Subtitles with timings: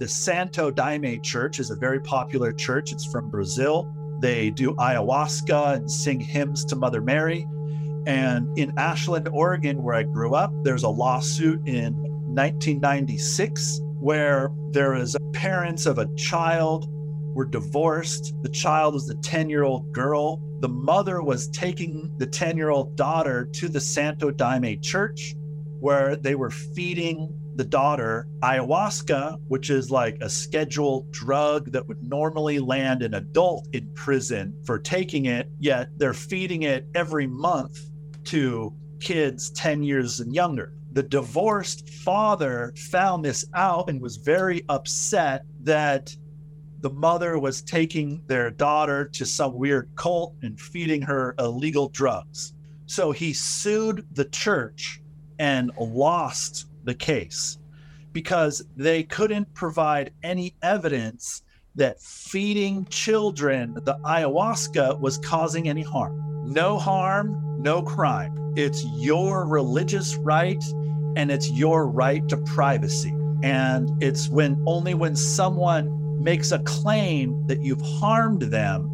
[0.00, 2.90] The Santo Daime Church is a very popular church.
[2.90, 3.94] It's from Brazil.
[4.18, 7.46] They do ayahuasca and sing hymns to Mother Mary.
[8.06, 14.94] And in Ashland, Oregon, where I grew up, there's a lawsuit in 1996 where there
[14.94, 16.88] is parents of a child
[17.34, 18.34] were divorced.
[18.42, 20.42] The child was a 10 year old girl.
[20.58, 25.36] The mother was taking the 10 year old daughter to the Santo Daime church
[25.78, 32.02] where they were feeding the daughter ayahuasca, which is like a scheduled drug that would
[32.02, 37.78] normally land an adult in prison for taking it, yet they're feeding it every month
[38.24, 40.72] to kids 10 years and younger.
[40.92, 46.14] The divorced father found this out and was very upset that
[46.80, 52.52] the mother was taking their daughter to some weird cult and feeding her illegal drugs.
[52.86, 55.00] So he sued the church
[55.38, 57.58] and lost the case
[58.12, 61.42] because they couldn't provide any evidence
[61.74, 66.22] that feeding children the ayahuasca was causing any harm.
[66.46, 68.52] No harm, no crime.
[68.56, 70.62] It's your religious right
[71.16, 73.12] and it's your right to privacy.
[73.42, 78.90] And it's when only when someone makes a claim that you've harmed them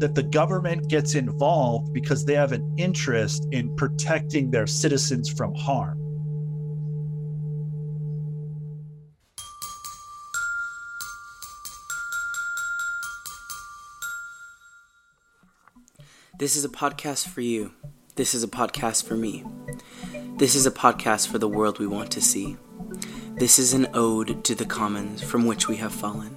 [0.00, 5.54] that the government gets involved because they have an interest in protecting their citizens from
[5.54, 6.03] harm.
[16.36, 17.70] This is a podcast for you.
[18.16, 19.44] This is a podcast for me.
[20.36, 22.56] This is a podcast for the world we want to see.
[23.36, 26.36] This is an ode to the commons from which we have fallen.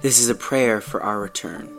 [0.00, 1.70] This is a prayer for our return,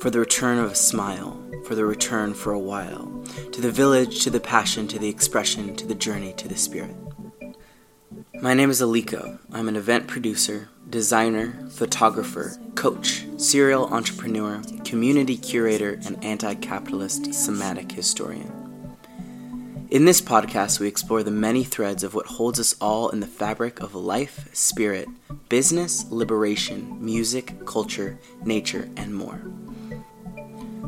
[0.00, 4.24] for the return of a smile, for the return for a while, to the village,
[4.24, 6.96] to the passion, to the expression, to the journey, to the spirit.
[8.40, 9.38] My name is Aliko.
[9.52, 17.92] I'm an event producer, designer, photographer, coach, serial entrepreneur, community curator, and anti capitalist somatic
[17.92, 18.52] historian.
[19.90, 23.26] In this podcast, we explore the many threads of what holds us all in the
[23.26, 25.08] fabric of life, spirit,
[25.48, 29.40] business, liberation, music, culture, nature, and more.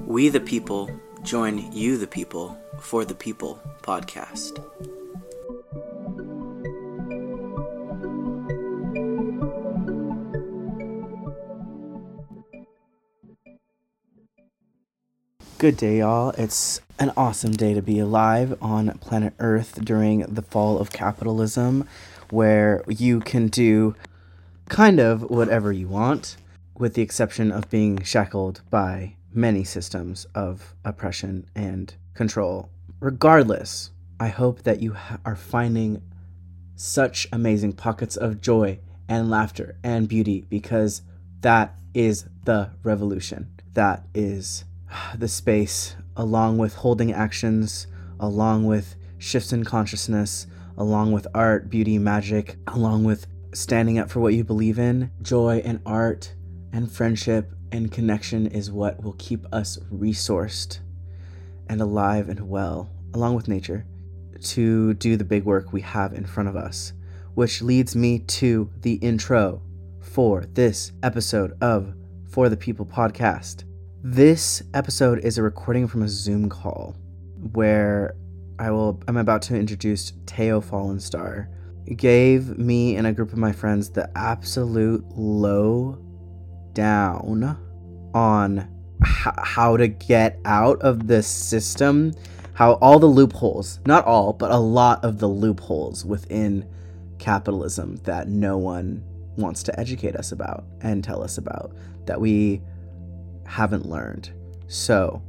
[0.06, 0.90] We the People
[1.22, 4.62] join You the People for the People podcast.
[15.60, 16.30] Good day, y'all.
[16.38, 21.86] It's an awesome day to be alive on planet Earth during the fall of capitalism,
[22.30, 23.94] where you can do
[24.70, 26.38] kind of whatever you want,
[26.78, 32.70] with the exception of being shackled by many systems of oppression and control.
[32.98, 36.00] Regardless, I hope that you ha- are finding
[36.74, 38.78] such amazing pockets of joy
[39.10, 41.02] and laughter and beauty because
[41.42, 43.50] that is the revolution.
[43.74, 44.64] That is
[45.16, 47.86] the space, along with holding actions,
[48.18, 50.46] along with shifts in consciousness,
[50.76, 55.60] along with art, beauty, magic, along with standing up for what you believe in, joy
[55.64, 56.34] and art
[56.72, 60.80] and friendship and connection is what will keep us resourced
[61.68, 63.86] and alive and well, along with nature,
[64.42, 66.92] to do the big work we have in front of us.
[67.34, 69.62] Which leads me to the intro
[70.00, 71.94] for this episode of
[72.28, 73.64] For the People podcast.
[74.02, 76.96] This episode is a recording from a Zoom call
[77.52, 78.16] where
[78.58, 81.48] I will I'm about to introduce Tao Fallenstar.
[81.96, 85.98] Gave me and a group of my friends the absolute low
[86.72, 87.58] down
[88.14, 88.60] on
[89.04, 92.14] h- how to get out of this system,
[92.54, 96.66] how all the loopholes, not all, but a lot of the loopholes within
[97.18, 99.04] capitalism that no one
[99.36, 102.62] wants to educate us about and tell us about that we
[103.50, 104.30] haven't learned.
[104.68, 105.22] So,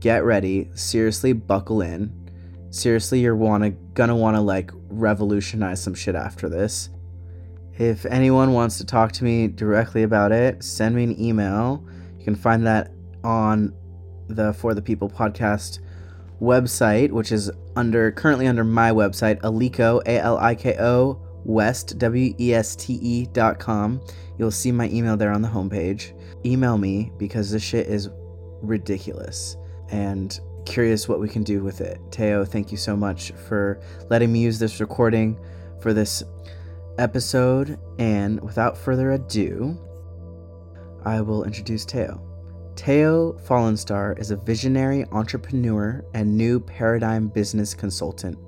[0.00, 2.10] get ready, seriously buckle in.
[2.70, 6.88] Seriously, you're wanna gonna wanna like revolutionize some shit after this.
[7.78, 11.84] If anyone wants to talk to me directly about it, send me an email.
[12.18, 12.92] You can find that
[13.22, 13.74] on
[14.28, 15.80] the For the People podcast
[16.40, 21.98] website, which is under currently under my website, Aliko, A L I K O, West,
[21.98, 24.00] W E S T E dot com.
[24.38, 26.15] You'll see my email there on the homepage.
[26.44, 28.10] Email me because this shit is
[28.62, 29.56] ridiculous
[29.90, 32.00] and curious what we can do with it.
[32.10, 33.80] Tao, thank you so much for
[34.10, 35.38] letting me use this recording
[35.80, 36.22] for this
[36.98, 37.78] episode.
[37.98, 39.78] And without further ado,
[41.04, 42.20] I will introduce Tao.
[42.74, 48.38] Tao Fallenstar is a visionary entrepreneur and new paradigm business consultant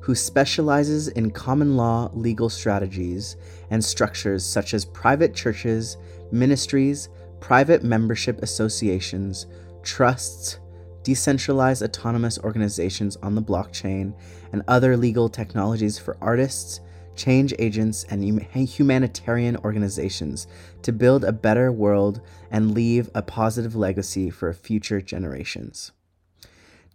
[0.00, 3.36] who specializes in common law legal strategies
[3.70, 5.96] and structures such as private churches,
[6.32, 7.08] ministries,
[7.42, 9.46] private membership associations,
[9.82, 10.60] trusts,
[11.02, 14.14] decentralized autonomous organizations on the blockchain,
[14.52, 16.80] and other legal technologies for artists,
[17.16, 18.22] change agents, and
[18.54, 20.46] humanitarian organizations
[20.82, 22.20] to build a better world
[22.52, 25.90] and leave a positive legacy for future generations.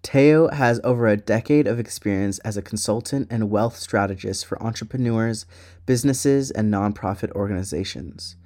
[0.01, 5.45] Tao has over a decade of experience as a consultant and wealth strategist for entrepreneurs,
[5.85, 8.37] businesses, and nonprofit organizations.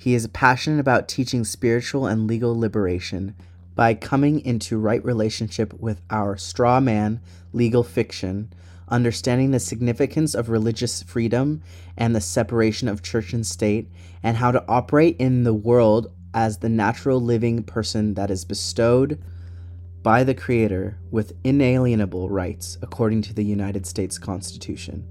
[0.00, 3.34] He is passionate about teaching spiritual and legal liberation
[3.74, 7.20] by coming into right relationship with our straw man
[7.52, 8.52] legal fiction,
[8.88, 11.62] understanding the significance of religious freedom
[11.96, 13.90] and the separation of church and state,
[14.22, 19.20] and how to operate in the world as the natural living person that is bestowed
[20.04, 25.04] by the Creator with inalienable rights according to the United States Constitution.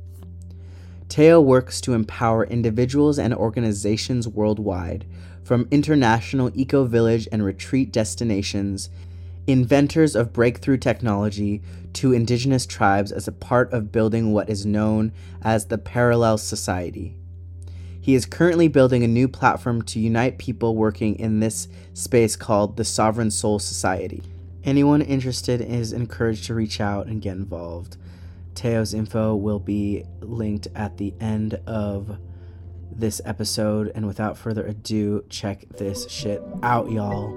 [1.09, 5.05] Tao works to empower individuals and organizations worldwide,
[5.43, 8.89] from international eco village and retreat destinations,
[9.47, 11.61] inventors of breakthrough technology,
[11.93, 15.11] to indigenous tribes as a part of building what is known
[15.41, 17.15] as the Parallel Society.
[17.99, 22.77] He is currently building a new platform to unite people working in this space called
[22.77, 24.21] the Sovereign Soul Society.
[24.63, 27.97] Anyone interested is encouraged to reach out and get involved.
[28.57, 32.17] Tao's info will be linked at the end of
[32.91, 33.91] this episode.
[33.93, 37.29] And without further ado, check this shit out, y'all.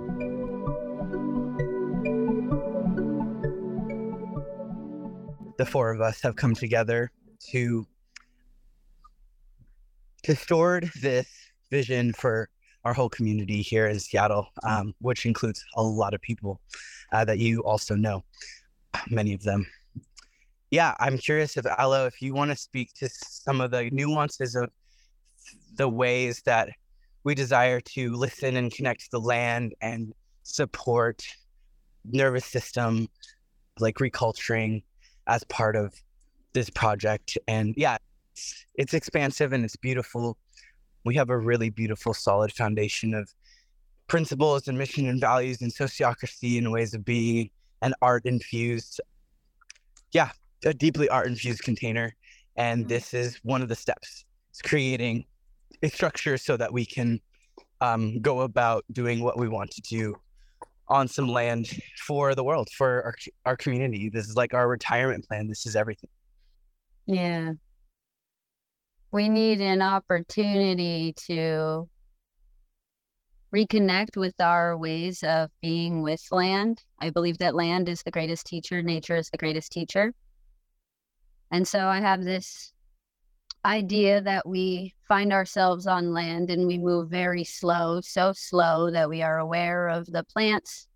[5.59, 7.13] The four of us have come together
[7.51, 7.87] to
[10.23, 11.29] to forward this
[11.71, 12.49] vision for
[12.85, 16.63] our whole community here in Seattle, um, which includes a lot of people
[17.13, 18.25] uh, that you also know,
[19.11, 19.67] many of them.
[20.71, 24.55] Yeah, I'm curious if Alo, if you want to speak to some of the nuances
[24.55, 24.71] of
[25.75, 26.71] the ways that
[27.25, 30.15] we desire to listen and connect to the land and
[30.45, 31.25] support
[32.05, 33.09] nervous system,
[33.79, 34.83] like reculturing
[35.27, 35.93] as part of
[36.53, 37.37] this project.
[37.49, 37.99] And yeah,
[38.33, 40.39] it's, it's expansive and it's beautiful.
[41.05, 43.29] We have a really beautiful, solid foundation of
[44.07, 47.51] principles and mission and values and sociocracy and ways of being
[47.83, 49.01] and art infused.
[50.13, 50.31] Yeah,
[50.65, 52.15] a deeply art infused container.
[52.57, 52.89] And mm-hmm.
[52.89, 54.25] this is one of the steps.
[54.51, 55.25] It's creating
[55.83, 57.21] a structure so that we can
[57.81, 60.15] um, go about doing what we want to do
[60.89, 63.15] on some land for the world, for our,
[63.47, 64.11] our community.
[64.11, 65.47] This is like our retirement plan.
[65.49, 66.11] This is everything.
[67.07, 67.53] Yeah.
[69.13, 71.89] We need an opportunity to
[73.55, 76.83] reconnect with our ways of being with land.
[77.01, 80.13] I believe that land is the greatest teacher, nature is the greatest teacher.
[81.51, 82.73] And so I have this
[83.65, 89.09] idea that we find ourselves on land and we move very slow, so slow that
[89.09, 90.87] we are aware of the plants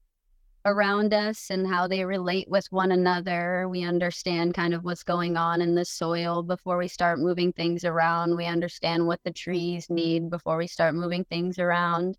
[0.64, 3.68] around us and how they relate with one another.
[3.68, 7.84] We understand kind of what's going on in the soil before we start moving things
[7.84, 8.36] around.
[8.36, 12.16] We understand what the trees need before we start moving things around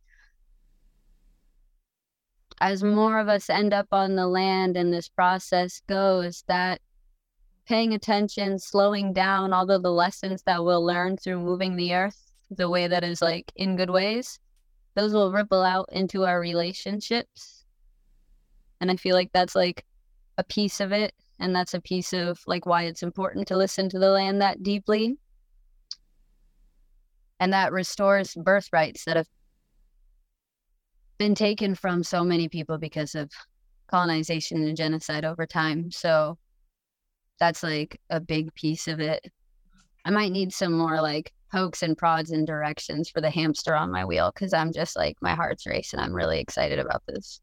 [2.61, 6.79] as more of us end up on the land and this process goes, that
[7.65, 12.25] paying attention, slowing down all of the lessons that we'll learn through moving the earth
[12.51, 14.39] the way that is like in good ways,
[14.95, 17.65] those will ripple out into our relationships.
[18.81, 19.85] And I feel like that's like
[20.37, 21.13] a piece of it.
[21.39, 24.63] And that's a piece of like why it's important to listen to the land that
[24.63, 25.17] deeply.
[27.39, 29.27] And that restores birthrights that have
[31.17, 33.29] been taken from so many people because of
[33.87, 35.91] colonization and genocide over time.
[35.91, 36.37] So
[37.39, 39.25] that's like a big piece of it.
[40.05, 43.91] I might need some more like pokes and prods and directions for the hamster on
[43.91, 45.99] my wheel because I'm just like my heart's racing.
[45.99, 47.41] I'm really excited about this.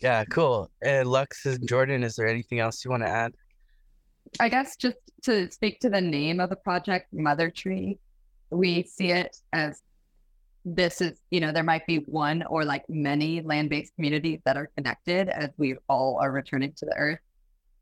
[0.00, 0.70] Yeah, cool.
[0.84, 3.34] Uh, Lux and Jordan, is there anything else you want to add?
[4.38, 7.98] I guess just to speak to the name of the project, Mother Tree,
[8.50, 9.82] we see it as
[10.64, 14.56] this is, you know, there might be one or like many land based communities that
[14.56, 17.20] are connected as we all are returning to the earth.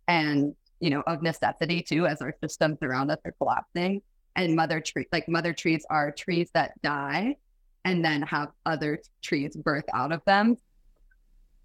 [0.06, 4.02] And, you know, of necessity too, as our systems around us are collapsing.
[4.36, 7.36] And mother tree, like mother trees are trees that die
[7.84, 10.56] and then have other trees birth out of them.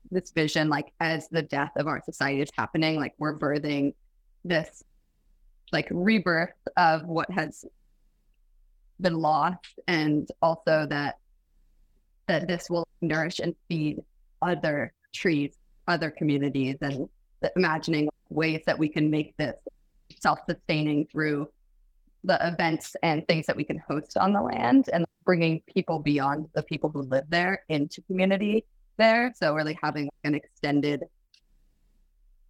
[0.10, 3.94] This vision, like as the death of our society is happening, like we're birthing
[4.44, 4.84] this
[5.72, 7.66] like rebirth of what has
[9.02, 11.18] been lost and also that
[12.28, 14.00] that this will nourish and feed
[14.42, 17.10] other trees other communities and
[17.56, 19.56] imagining ways that we can make this
[20.20, 21.48] self-sustaining through
[22.24, 26.48] the events and things that we can host on the land and bringing people beyond
[26.56, 28.66] the people who live there into community
[28.98, 29.34] there.
[29.36, 31.04] So really having an extended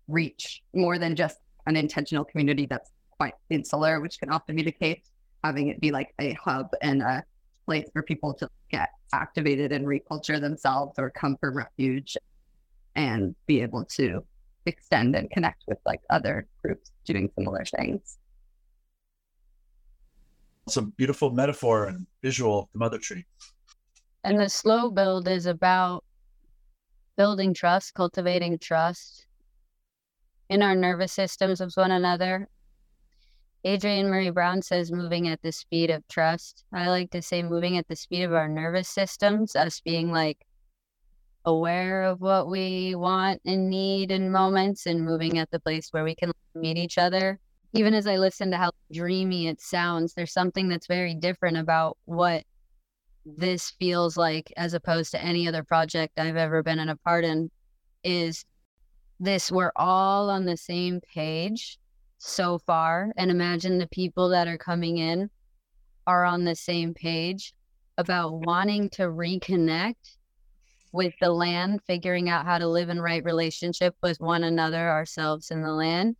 [0.07, 4.71] reach more than just an intentional community that's quite insular, which can often be the
[4.71, 5.11] case,
[5.43, 7.23] having it be like a hub and a
[7.65, 12.17] place for people to get activated and reculture themselves or come for refuge
[12.95, 14.23] and be able to
[14.65, 18.17] extend and connect with like other groups doing similar things.
[20.67, 23.25] It's a beautiful metaphor and visual the mother tree.
[24.23, 26.05] And the slow build is about
[27.17, 29.27] building trust, cultivating trust
[30.49, 32.47] in our nervous systems of one another.
[33.65, 36.65] Adrienne Maree Brown says moving at the speed of trust.
[36.73, 40.45] I like to say moving at the speed of our nervous systems, us being like
[41.45, 46.03] aware of what we want and need in moments and moving at the place where
[46.03, 47.39] we can meet each other.
[47.73, 51.97] Even as I listen to how dreamy it sounds, there's something that's very different about
[52.05, 52.43] what
[53.25, 57.23] this feels like as opposed to any other project I've ever been in a part
[57.23, 57.49] in
[58.03, 58.45] is
[59.19, 61.79] this we're all on the same page
[62.17, 65.29] so far and imagine the people that are coming in
[66.05, 67.53] are on the same page
[67.97, 70.17] about wanting to reconnect
[70.93, 75.51] with the land, figuring out how to live in right relationship with one another, ourselves,
[75.51, 76.15] and the land.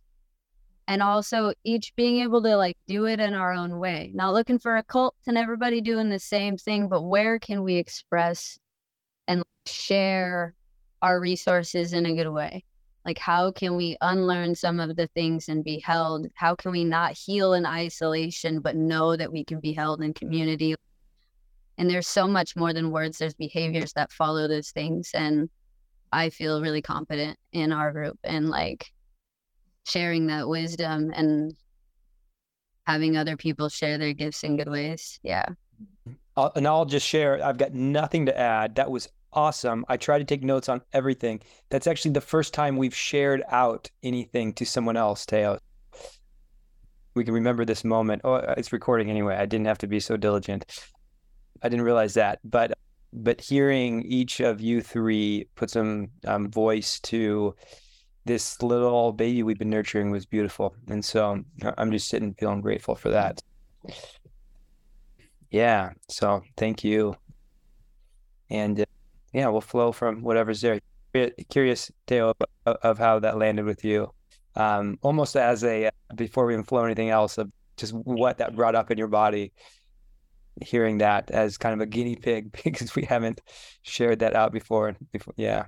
[0.86, 4.58] And also each being able to like do it in our own way, not looking
[4.58, 8.58] for a cult and everybody doing the same thing, but where can we express
[9.26, 10.54] and share
[11.00, 12.64] our resources in a good way?
[13.06, 16.26] Like, how can we unlearn some of the things and be held?
[16.34, 20.14] How can we not heal in isolation, but know that we can be held in
[20.14, 20.74] community?
[21.78, 25.10] And there's so much more than words, there's behaviors that follow those things.
[25.14, 25.48] And
[26.12, 28.86] I feel really confident in our group and like
[29.84, 31.54] sharing that wisdom and
[32.86, 35.18] having other people share their gifts in good ways.
[35.22, 35.46] Yeah.
[36.36, 38.76] I'll, and I'll just share, I've got nothing to add.
[38.76, 39.84] That was awesome.
[39.88, 41.40] I try to take notes on everything.
[41.70, 45.58] That's actually the first time we've shared out anything to someone else, Tao.
[47.14, 48.22] We can remember this moment.
[48.24, 49.36] Oh, it's recording anyway.
[49.36, 50.66] I didn't have to be so diligent.
[51.64, 52.74] I didn't realize that, but
[53.14, 57.54] but hearing each of you three put some um, voice to
[58.26, 61.42] this little baby we've been nurturing was beautiful, and so
[61.78, 63.42] I'm just sitting feeling grateful for that.
[65.50, 65.92] Yeah.
[66.08, 67.16] So thank you,
[68.50, 68.84] and uh,
[69.32, 70.80] yeah, we'll flow from whatever's there.
[71.48, 72.34] Curious, Tao,
[72.66, 74.12] of, of how that landed with you.
[74.56, 78.74] Um, almost as a before we even flow anything else of just what that brought
[78.74, 79.52] up in your body
[80.62, 83.40] hearing that as kind of a guinea pig because we haven't
[83.82, 84.96] shared that out before.
[85.12, 85.66] Before, yeah.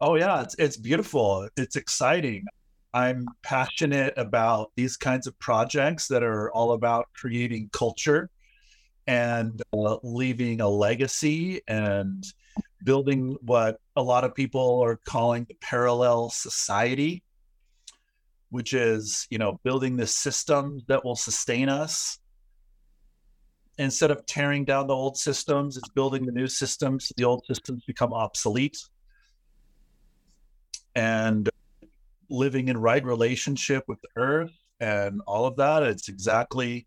[0.00, 1.48] Oh yeah, it's it's beautiful.
[1.56, 2.44] It's exciting.
[2.92, 8.30] I'm passionate about these kinds of projects that are all about creating culture
[9.06, 12.24] and uh, leaving a legacy and
[12.84, 17.22] building what a lot of people are calling the parallel society
[18.50, 22.18] which is you know building this system that will sustain us
[23.78, 27.12] instead of tearing down the old systems, it's building the new systems.
[27.16, 28.78] The old systems become obsolete.
[30.94, 31.48] And
[32.30, 36.86] living in right relationship with the earth and all of that, it's exactly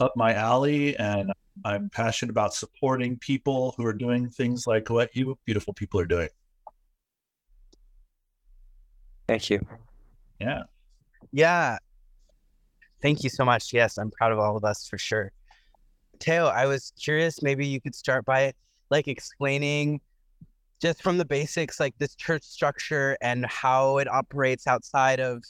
[0.00, 0.96] up my alley.
[0.96, 1.32] And
[1.64, 6.06] I'm passionate about supporting people who are doing things like what you beautiful people are
[6.06, 6.28] doing.
[9.28, 9.64] Thank you.
[10.40, 10.62] Yeah.
[11.30, 11.78] Yeah.
[13.00, 13.72] Thank you so much.
[13.72, 15.32] Yes, I'm proud of all of us for sure.
[16.20, 17.42] Tao, I was curious.
[17.42, 18.52] Maybe you could start by
[18.90, 20.00] like explaining
[20.80, 25.42] just from the basics, like this church structure and how it operates outside of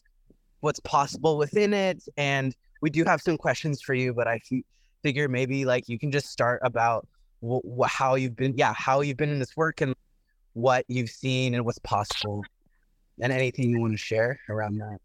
[0.60, 2.02] what's possible within it.
[2.16, 4.40] And we do have some questions for you, but I
[5.02, 7.06] figure maybe like you can just start about
[7.86, 9.94] how you've been, yeah, how you've been in this work and
[10.54, 12.44] what you've seen and what's possible,
[13.20, 14.98] and anything you want to share around that.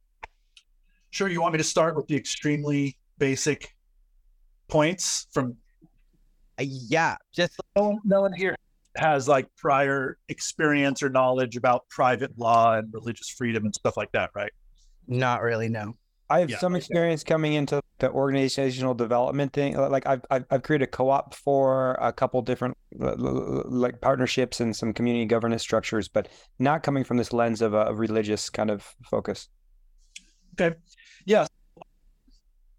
[1.12, 1.28] Sure.
[1.30, 3.75] You want me to start with the extremely basic
[4.68, 5.56] points from
[6.60, 8.56] uh, yeah just no one, no one here
[8.98, 14.12] has like prior experience or knowledge about private law and religious freedom and stuff like
[14.14, 14.52] that right
[15.08, 15.94] not really no
[16.28, 16.80] I have Yeah, some okay.
[16.80, 19.78] experience coming into the organizational development thing.
[19.78, 24.60] Like I've I've, I've created a co-op for a couple different l- l- like partnerships
[24.60, 28.50] and some community governance structures, but not coming from this lens of a, a religious
[28.50, 29.50] kind of focus.
[30.60, 30.76] okay
[31.26, 31.46] yeah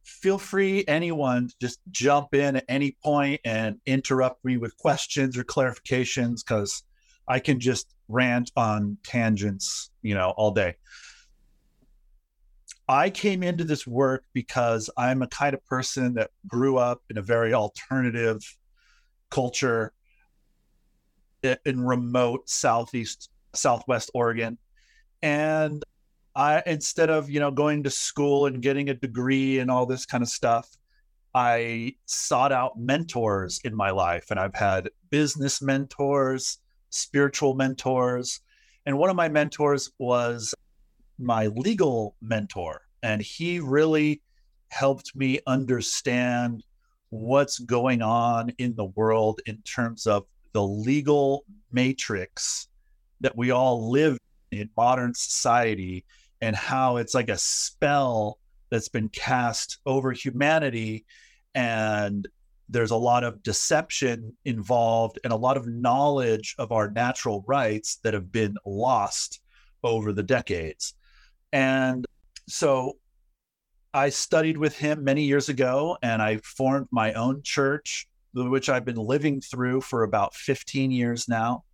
[0.06, 5.44] feel free anyone just jump in at any point and interrupt me with questions or
[5.44, 6.84] clarifications because
[7.28, 10.75] i can just rant on tangents you know all day
[12.88, 17.18] I came into this work because I'm a kind of person that grew up in
[17.18, 18.40] a very alternative
[19.28, 19.92] culture
[21.42, 24.58] in remote southeast southwest Oregon.
[25.22, 25.82] And
[26.37, 30.05] I instead of, you know, going to school and getting a degree and all this
[30.05, 30.69] kind of stuff,
[31.35, 36.59] I sought out mentors in my life and I've had business mentors,
[36.90, 38.40] spiritual mentors,
[38.85, 40.55] and one of my mentors was
[41.19, 44.21] my legal mentor and he really
[44.69, 46.62] helped me understand
[47.09, 52.69] what's going on in the world in terms of the legal matrix
[53.21, 54.19] that we all live
[54.50, 56.05] in modern society
[56.40, 58.38] and how it's like a spell
[58.71, 61.05] that's been cast over humanity
[61.55, 62.28] and
[62.69, 67.97] there's a lot of deception involved and a lot of knowledge of our natural rights
[68.02, 69.40] that have been lost
[69.85, 70.95] over the decades
[71.52, 72.05] and
[72.49, 72.97] so
[73.95, 78.09] I studied with him many years ago and I formed my own church
[78.45, 81.64] which I've been living through for about 15 years now.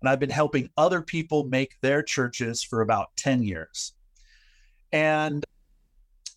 [0.00, 3.92] And I've been helping other people make their churches for about 10 years.
[4.92, 5.44] And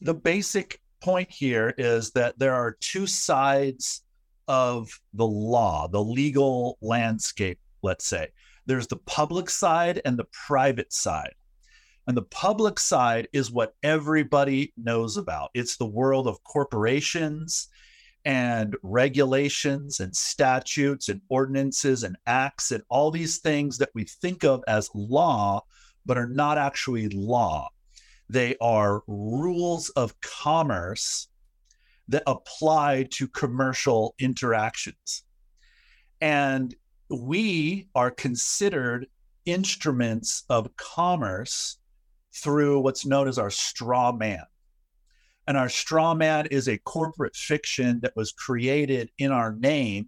[0.01, 4.03] the basic point here is that there are two sides
[4.48, 8.29] of the law, the legal landscape, let's say.
[8.65, 11.33] There's the public side and the private side.
[12.07, 15.51] And the public side is what everybody knows about.
[15.53, 17.69] It's the world of corporations
[18.25, 24.43] and regulations and statutes and ordinances and acts and all these things that we think
[24.43, 25.62] of as law,
[26.05, 27.69] but are not actually law.
[28.30, 31.27] They are rules of commerce
[32.08, 35.24] that apply to commercial interactions.
[36.22, 36.74] And
[37.10, 39.08] we are considered
[39.46, 41.77] instruments of commerce
[42.34, 44.44] through what's known as our straw man.
[45.48, 50.08] And our straw man is a corporate fiction that was created in our name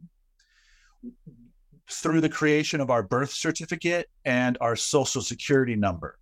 [1.92, 6.18] through the creation of our birth certificate and our social security number.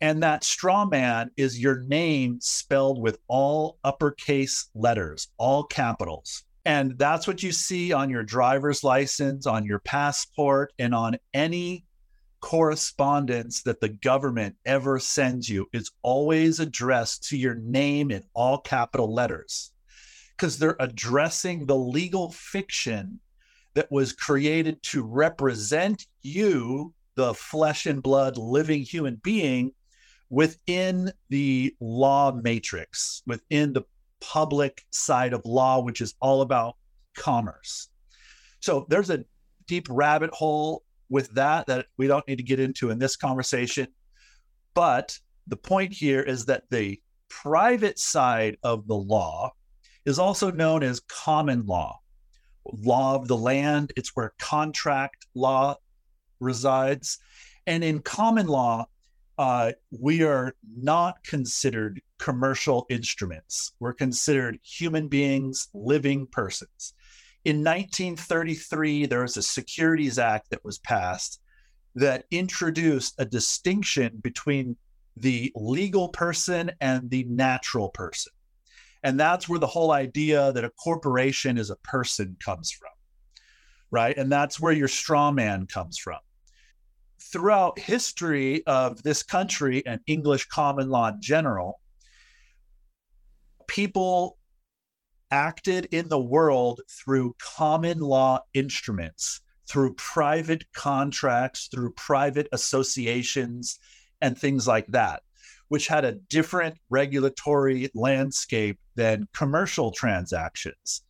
[0.00, 6.44] And that straw man is your name spelled with all uppercase letters, all capitals.
[6.64, 11.84] And that's what you see on your driver's license, on your passport, and on any
[12.40, 18.58] correspondence that the government ever sends you is always addressed to your name in all
[18.58, 19.72] capital letters
[20.36, 23.18] because they're addressing the legal fiction
[23.74, 29.72] that was created to represent you, the flesh and blood living human being,
[30.30, 33.82] within the law matrix, within the
[34.20, 36.76] public side of law, which is all about
[37.16, 37.88] commerce.
[38.60, 39.24] So there's a
[39.66, 43.88] deep rabbit hole with that that we don't need to get into in this conversation.
[44.74, 49.52] But the point here is that the private side of the law
[50.04, 51.98] is also known as common law,
[52.64, 53.92] law of the land.
[53.96, 55.76] It's where contract law
[56.40, 57.18] resides.
[57.66, 58.86] And in common law,
[59.38, 63.72] uh, we are not considered commercial instruments.
[63.78, 66.94] We're considered human beings, living persons.
[67.44, 71.40] In 1933, there was a Securities Act that was passed
[71.94, 74.76] that introduced a distinction between
[75.16, 78.32] the legal person and the natural person.
[79.04, 82.90] And that's where the whole idea that a corporation is a person comes from,
[83.92, 84.16] right?
[84.16, 86.18] And that's where your straw man comes from.
[87.30, 91.80] Throughout history of this country and English common law in general,
[93.66, 94.38] people
[95.30, 103.78] acted in the world through common law instruments, through private contracts, through private associations,
[104.22, 105.22] and things like that,
[105.68, 111.02] which had a different regulatory landscape than commercial transactions.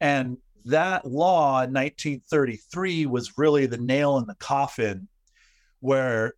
[0.00, 5.08] And that law in 1933 was really the nail in the coffin
[5.80, 6.34] where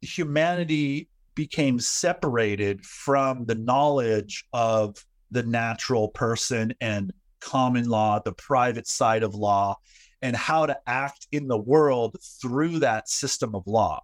[0.00, 8.86] humanity became separated from the knowledge of the natural person and common law, the private
[8.86, 9.76] side of law,
[10.22, 14.02] and how to act in the world through that system of law.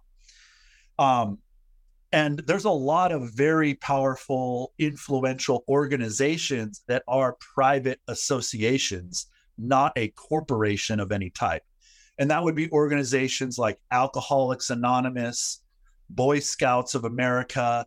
[0.99, 1.39] Um,
[2.11, 9.25] and there's a lot of very powerful, influential organizations that are private associations,
[9.57, 11.63] not a corporation of any type.
[12.17, 15.61] And that would be organizations like Alcoholics Anonymous,
[16.09, 17.85] Boy Scouts of America,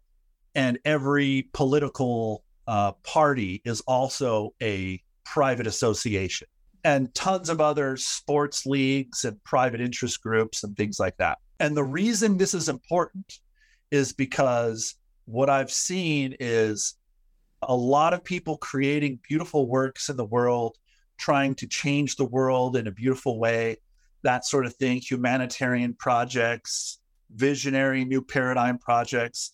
[0.54, 6.48] and every political uh, party is also a private association,
[6.82, 11.38] and tons of other sports leagues and private interest groups and things like that.
[11.60, 13.40] And the reason this is important
[13.90, 14.94] is because
[15.26, 16.94] what I've seen is
[17.62, 20.76] a lot of people creating beautiful works in the world,
[21.18, 23.76] trying to change the world in a beautiful way,
[24.26, 26.98] that sort of thing, humanitarian projects,
[27.30, 29.52] visionary new paradigm projects.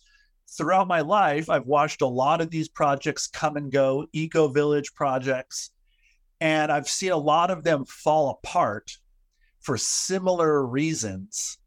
[0.56, 4.94] Throughout my life, I've watched a lot of these projects come and go, eco village
[4.94, 5.70] projects,
[6.40, 8.96] and I've seen a lot of them fall apart
[9.60, 11.58] for similar reasons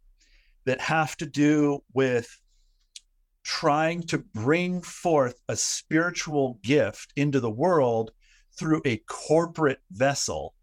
[0.65, 2.27] that have to do with
[3.43, 8.09] trying to bring forth a spiritual gift into the world
[8.57, 10.54] through a corporate vessel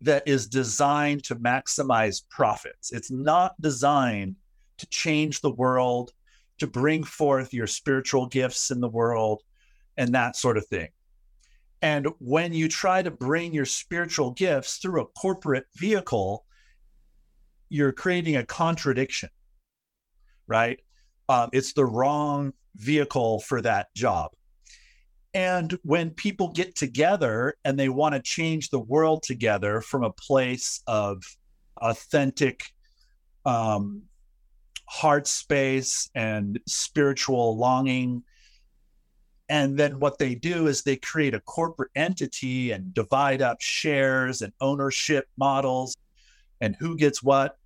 [0.00, 2.92] that is designed to maximize profits.
[2.92, 4.36] It's not designed
[4.78, 6.12] to change the world,
[6.58, 9.42] to bring forth your spiritual gifts in the world,
[9.96, 10.88] and that sort of thing.
[11.82, 16.44] And when you try to bring your spiritual gifts through a corporate vehicle,
[17.68, 19.30] you're creating a contradiction,
[20.46, 20.80] right?
[21.28, 24.30] um, it's the wrong vehicle for that job.
[25.34, 30.12] And when people get together and they want to change the world together from a
[30.12, 31.22] place of
[31.76, 32.64] authentic
[33.44, 34.02] um,
[34.86, 38.22] heart space and spiritual longing,
[39.50, 44.42] and then what they do is they create a corporate entity and divide up shares
[44.42, 45.96] and ownership models
[46.60, 47.56] and who gets what,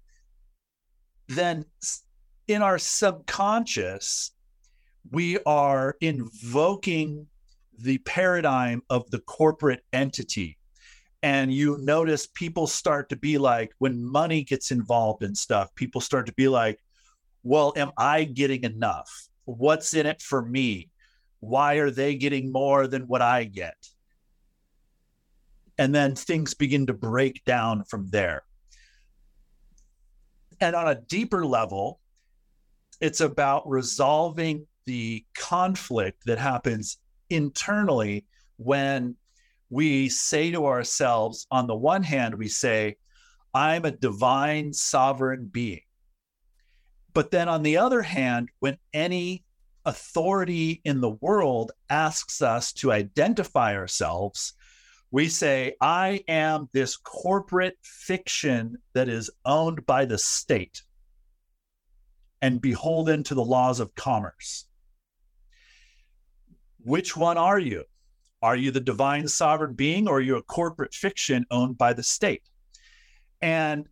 [1.28, 1.64] then
[2.46, 4.32] in our subconscious,
[5.10, 7.26] we are invoking
[7.78, 10.58] the paradigm of the corporate entity.
[11.22, 16.00] And you notice people start to be like, when money gets involved in stuff, people
[16.00, 16.80] start to be like,
[17.42, 19.28] well, am I getting enough?
[19.44, 20.90] What's in it for me?
[21.40, 23.76] Why are they getting more than what I get?
[25.78, 28.42] And then things begin to break down from there.
[30.60, 31.98] And on a deeper level,
[33.00, 36.98] it's about resolving the conflict that happens
[37.32, 39.16] internally when
[39.70, 42.96] we say to ourselves, on the one hand, we say,
[43.54, 45.82] I'm a divine sovereign being.
[47.14, 49.44] But then on the other hand, when any
[49.84, 54.54] authority in the world asks us to identify ourselves,
[55.10, 60.82] we say, I am this corporate fiction that is owned by the state
[62.40, 64.66] and beholden to the laws of commerce.
[66.84, 67.84] Which one are you?
[68.42, 72.02] Are you the divine sovereign being or are you a corporate fiction owned by the
[72.02, 72.42] state?
[73.40, 73.86] And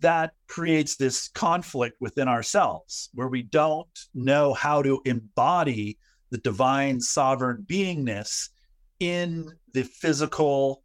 [0.00, 5.98] that creates this conflict within ourselves where we don't know how to embody
[6.30, 8.48] the divine sovereign beingness
[9.00, 10.82] in the physical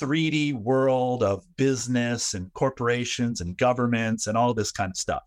[0.00, 5.22] 3D world of business and corporations and governments and all this kind of stuff.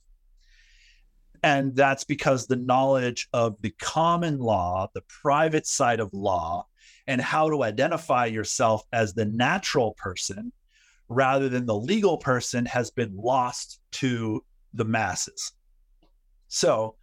[1.43, 6.65] And that's because the knowledge of the common law, the private side of law,
[7.05, 10.53] and how to identify yourself as the natural person
[11.09, 15.51] rather than the legal person has been lost to the masses.
[16.47, 16.95] So,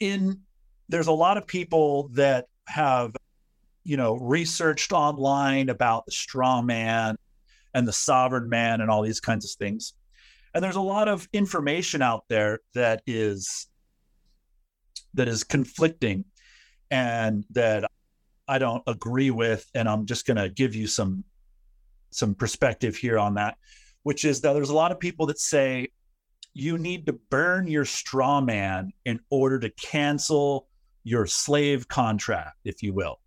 [0.00, 0.40] in
[0.88, 3.14] there's a lot of people that have,
[3.84, 7.16] you know, researched online about the straw man
[7.72, 9.94] and the sovereign man and all these kinds of things.
[10.54, 13.66] And there's a lot of information out there that is
[15.14, 16.24] that is conflicting
[16.90, 17.90] and that
[18.46, 19.68] I don't agree with.
[19.74, 21.24] And I'm just going to give you some
[22.10, 23.56] some perspective here on that,
[24.04, 25.88] which is that there's a lot of people that say
[26.52, 30.68] you need to burn your straw man in order to cancel
[31.02, 33.18] your slave contract, if you will.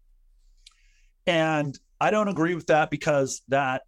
[1.25, 3.81] And I don't agree with that because that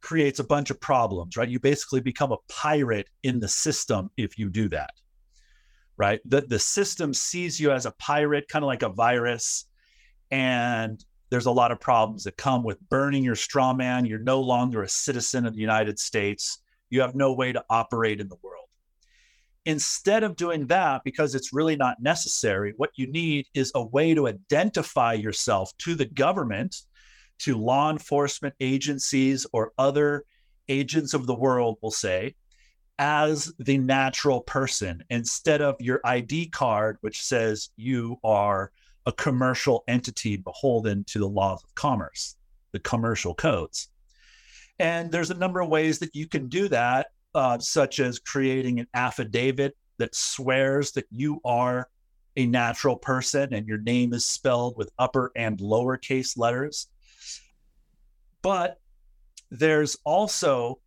[0.00, 1.48] creates a bunch of problems, right?
[1.48, 4.90] You basically become a pirate in the system if you do that,
[5.96, 6.20] right?
[6.24, 9.66] The, the system sees you as a pirate, kind of like a virus.
[10.30, 14.04] And there's a lot of problems that come with burning your straw man.
[14.04, 16.58] You're no longer a citizen of the United States.
[16.88, 18.66] You have no way to operate in the world.
[19.66, 24.14] Instead of doing that, because it's really not necessary, what you need is a way
[24.14, 26.82] to identify yourself to the government
[27.40, 30.24] to law enforcement agencies or other
[30.68, 32.34] agents of the world will say
[32.98, 38.70] as the natural person instead of your ID card, which says you are
[39.06, 42.36] a commercial entity beholden to the laws of commerce,
[42.72, 43.88] the commercial codes.
[44.78, 48.80] And there's a number of ways that you can do that, uh, such as creating
[48.80, 51.88] an affidavit that swears that you are
[52.36, 56.88] a natural person and your name is spelled with upper and lowercase letters.
[58.42, 58.78] But
[59.50, 60.80] there's also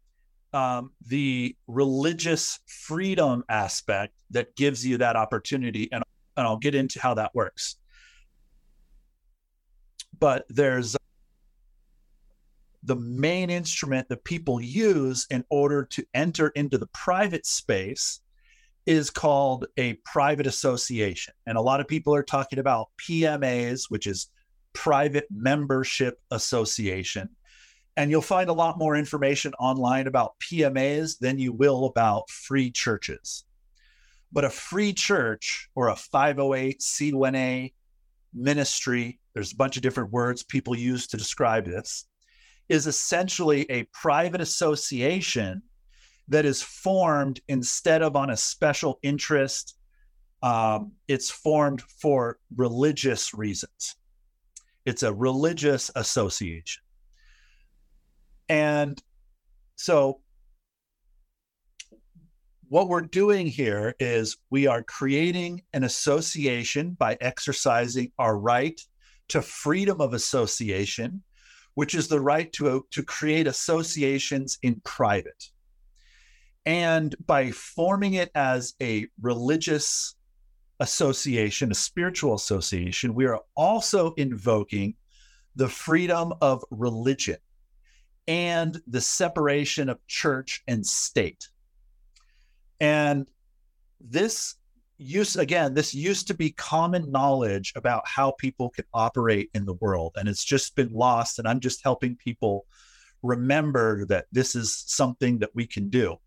[0.53, 5.89] um, the religious freedom aspect that gives you that opportunity.
[5.91, 6.03] And
[6.37, 7.77] and I'll get into how that works.
[10.19, 10.95] But there's
[12.83, 18.19] the main instrument that people use in order to enter into the private space
[18.85, 21.33] is called a private association.
[21.45, 24.27] And a lot of people are talking about PMAs, which is
[24.73, 27.29] private membership association.
[27.95, 32.71] And you'll find a lot more information online about PMAs than you will about free
[32.71, 33.45] churches.
[34.31, 37.71] But a free church or a 508c1a
[38.33, 42.05] ministry, there's a bunch of different words people use to describe this,
[42.67, 45.61] is essentially a private association
[46.29, 49.77] that is formed instead of on a special interest.
[50.41, 53.95] Um, it's formed for religious reasons.
[54.85, 56.81] It's a religious association.
[58.49, 59.01] And
[59.75, 60.19] so,
[62.69, 68.79] what we're doing here is we are creating an association by exercising our right
[69.27, 71.21] to freedom of association,
[71.75, 75.49] which is the right to, to create associations in private.
[76.65, 80.15] And by forming it as a religious
[80.79, 84.95] association, a spiritual association, we are also invoking
[85.55, 87.37] the freedom of religion
[88.27, 91.49] and the separation of church and state.
[92.79, 93.27] And
[93.99, 94.55] this
[94.97, 99.73] use again, this used to be common knowledge about how people could operate in the
[99.75, 101.39] world, and it's just been lost.
[101.39, 102.65] And I'm just helping people
[103.21, 106.17] remember that this is something that we can do.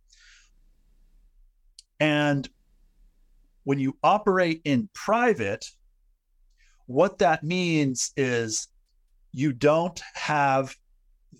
[2.01, 2.49] And
[3.65, 5.67] when you operate in private,
[6.87, 8.69] what that means is
[9.33, 10.75] you don't have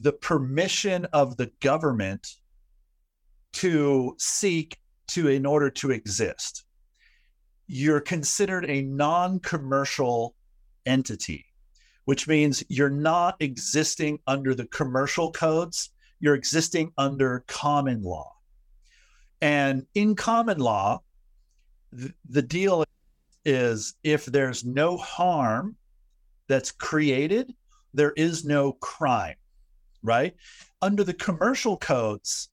[0.01, 2.35] the permission of the government
[3.55, 4.79] to seek
[5.09, 6.65] to in order to exist.
[7.67, 10.35] You're considered a non-commercial
[10.85, 11.47] entity,
[12.05, 18.33] which means you're not existing under the commercial codes, you're existing under common law.
[19.41, 21.03] And in common law,
[21.99, 22.85] th- the deal
[23.45, 25.77] is if there's no harm
[26.49, 27.53] that's created,
[27.95, 29.37] there is no crime,
[30.03, 30.35] right?
[30.83, 32.49] Under the commercial codes,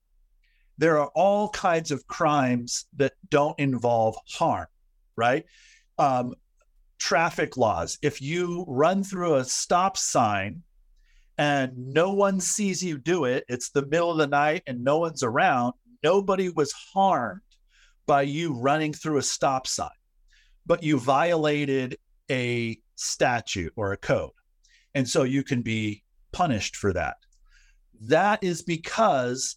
[0.78, 4.66] there are all kinds of crimes that don't involve harm,
[5.16, 5.44] right?
[5.98, 6.34] Um,
[6.98, 7.98] traffic laws.
[8.02, 10.62] If you run through a stop sign
[11.38, 14.98] and no one sees you do it, it's the middle of the night and no
[14.98, 17.40] one's around, nobody was harmed
[18.06, 19.88] by you running through a stop sign,
[20.66, 21.98] but you violated
[22.30, 24.30] a statute or a code.
[24.94, 26.02] And so you can be
[26.32, 27.16] punished for that.
[28.00, 29.56] That is because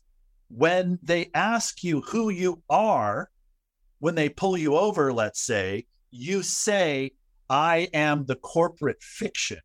[0.50, 3.30] when they ask you who you are,
[4.00, 7.12] when they pull you over, let's say, you say,
[7.50, 9.60] I am the corporate fiction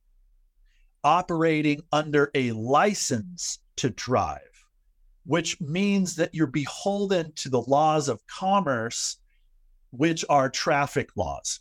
[1.05, 4.67] operating under a license to drive,
[5.25, 9.19] which means that you're beholden to the laws of commerce,
[9.91, 11.61] which are traffic laws.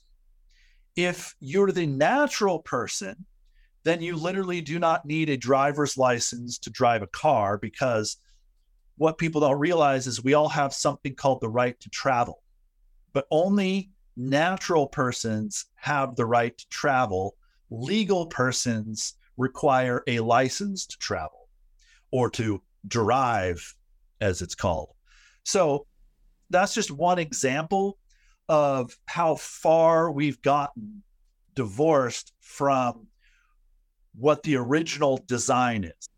[0.95, 3.25] If you're the natural person,
[3.83, 8.17] then you literally do not need a driver's license to drive a car because
[8.97, 12.43] what people don't realize is we all have something called the right to travel,
[13.13, 17.35] but only natural persons have the right to travel.
[17.71, 21.49] Legal persons require a license to travel
[22.11, 23.75] or to drive,
[24.19, 24.89] as it's called.
[25.43, 25.87] So
[26.49, 27.97] that's just one example
[28.49, 31.01] of how far we've gotten
[31.55, 33.07] divorced from
[34.15, 36.09] what the original design is.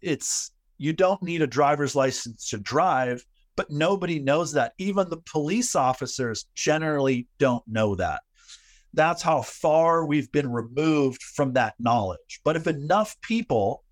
[0.00, 3.24] It's you don't need a driver's license to drive,
[3.56, 4.72] but nobody knows that.
[4.78, 8.22] Even the police officers generally don't know that.
[8.94, 12.40] That's how far we've been removed from that knowledge.
[12.44, 13.84] But if enough people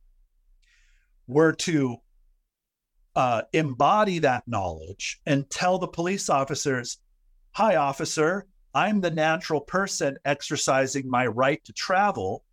[1.27, 1.99] were to
[3.15, 6.99] uh, embody that knowledge and tell the police officers,
[7.53, 12.45] Hi, officer, I'm the natural person exercising my right to travel,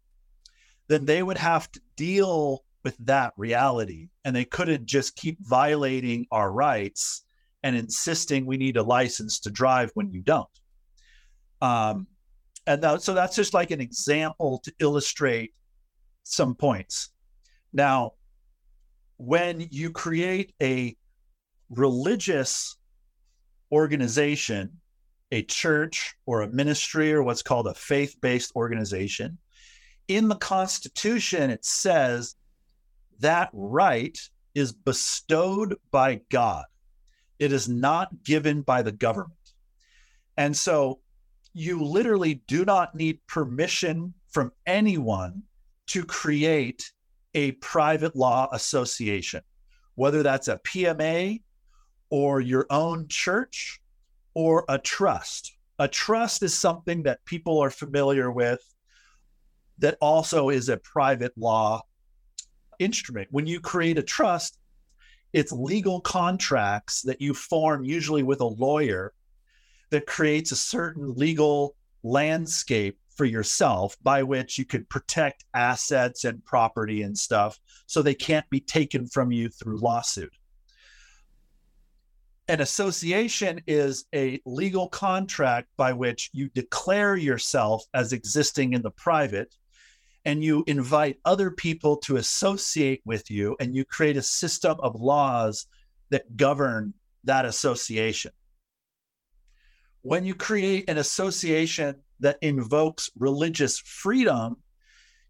[0.88, 4.10] then they would have to deal with that reality.
[4.24, 7.24] And they couldn't just keep violating our rights
[7.64, 10.48] and insisting we need a license to drive when you don't.
[11.62, 12.08] Um,
[12.68, 15.54] and that, so that's just like an example to illustrate
[16.24, 17.10] some points.
[17.74, 18.14] Now,
[19.18, 20.96] when you create a
[21.70, 22.78] religious
[23.72, 24.80] organization,
[25.32, 29.38] a church or a ministry or what's called a faith based organization,
[30.08, 32.36] in the Constitution, it says
[33.20, 34.18] that right
[34.54, 36.66] is bestowed by God.
[37.40, 39.34] It is not given by the government.
[40.38, 41.00] And so
[41.54, 45.44] you literally do not need permission from anyone
[45.88, 46.92] to create
[47.34, 49.42] a private law association,
[49.96, 51.42] whether that's a PMA
[52.10, 53.80] or your own church
[54.34, 55.54] or a trust.
[55.80, 58.62] A trust is something that people are familiar with
[59.80, 61.82] that also is a private law
[62.80, 63.28] instrument.
[63.32, 64.58] When you create a trust,
[65.34, 69.14] it's legal contracts that you form usually with a lawyer
[69.90, 76.44] that creates a certain legal landscape for yourself by which you could protect assets and
[76.46, 80.34] property and stuff so they can't be taken from you through lawsuit.
[82.48, 88.92] An association is a legal contract by which you declare yourself as existing in the
[88.92, 89.56] private
[90.26, 95.00] and you invite other people to associate with you and you create a system of
[95.00, 95.68] laws
[96.10, 98.32] that govern that association.
[100.02, 104.58] When you create an association that invokes religious freedom,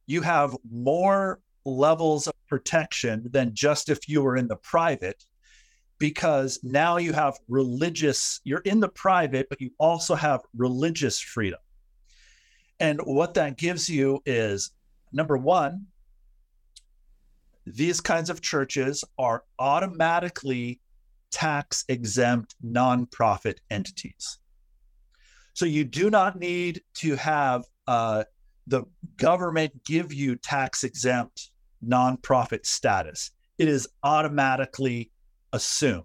[0.08, 5.26] you have more levels of protection than just if you were in the private
[5.98, 11.60] because now you have religious you're in the private but you also have religious freedom
[12.80, 14.72] and what that gives you is
[15.16, 15.88] number one,
[17.66, 20.80] these kinds of churches are automatically
[21.32, 24.38] tax exempt nonprofit entities.
[25.54, 28.26] So you do not need to have uh,
[28.68, 28.84] the
[29.18, 31.50] government give you tax exempt
[31.86, 35.12] nonprofit status, it is automatically
[35.54, 36.04] assumed.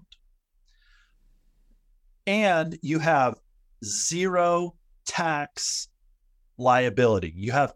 [2.27, 3.41] And you have
[3.85, 5.89] zero tax
[6.59, 7.33] liability.
[7.35, 7.73] You have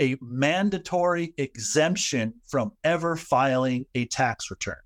[0.00, 4.76] a mandatory exemption from ever filing a tax return.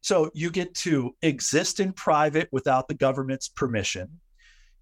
[0.00, 4.20] So you get to exist in private without the government's permission.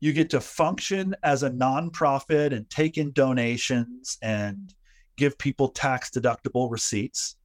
[0.00, 4.74] You get to function as a nonprofit and take in donations and
[5.16, 7.36] give people tax deductible receipts.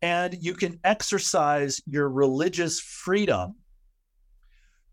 [0.00, 3.56] And you can exercise your religious freedom,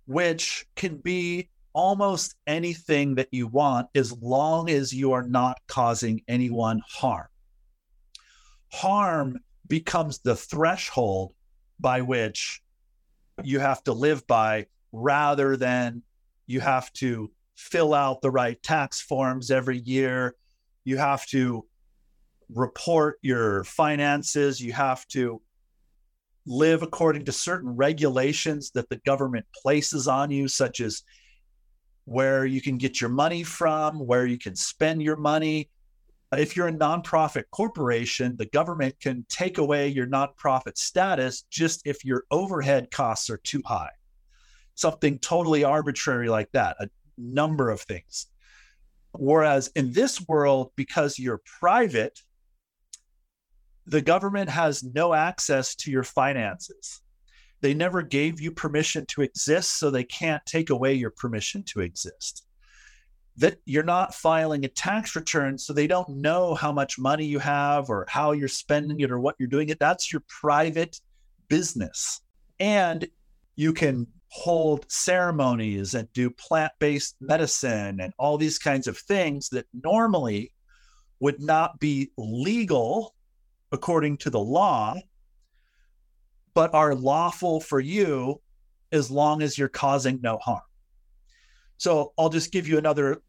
[0.05, 6.21] which can be almost anything that you want as long as you are not causing
[6.27, 7.27] anyone harm.
[8.71, 11.33] Harm becomes the threshold
[11.79, 12.61] by which
[13.43, 16.01] you have to live by rather than
[16.47, 20.35] you have to fill out the right tax forms every year.
[20.83, 21.65] You have to
[22.53, 24.59] report your finances.
[24.59, 25.41] You have to
[26.45, 31.03] live according to certain regulations that the government places on you, such as
[32.09, 35.69] where you can get your money from, where you can spend your money.
[36.31, 42.03] If you're a nonprofit corporation, the government can take away your nonprofit status just if
[42.03, 43.91] your overhead costs are too high.
[44.73, 48.25] Something totally arbitrary like that, a number of things.
[49.11, 52.23] Whereas in this world, because you're private,
[53.85, 57.01] the government has no access to your finances.
[57.61, 61.81] They never gave you permission to exist, so they can't take away your permission to
[61.81, 62.45] exist.
[63.37, 67.39] That you're not filing a tax return, so they don't know how much money you
[67.39, 69.79] have or how you're spending it or what you're doing it.
[69.79, 70.99] That's your private
[71.47, 72.21] business.
[72.59, 73.07] And
[73.55, 79.49] you can hold ceremonies and do plant based medicine and all these kinds of things
[79.49, 80.53] that normally
[81.19, 83.15] would not be legal
[83.71, 84.95] according to the law
[86.59, 88.41] but are lawful for you
[88.91, 90.59] as long as you're causing no harm.
[91.77, 93.21] So I'll just give you another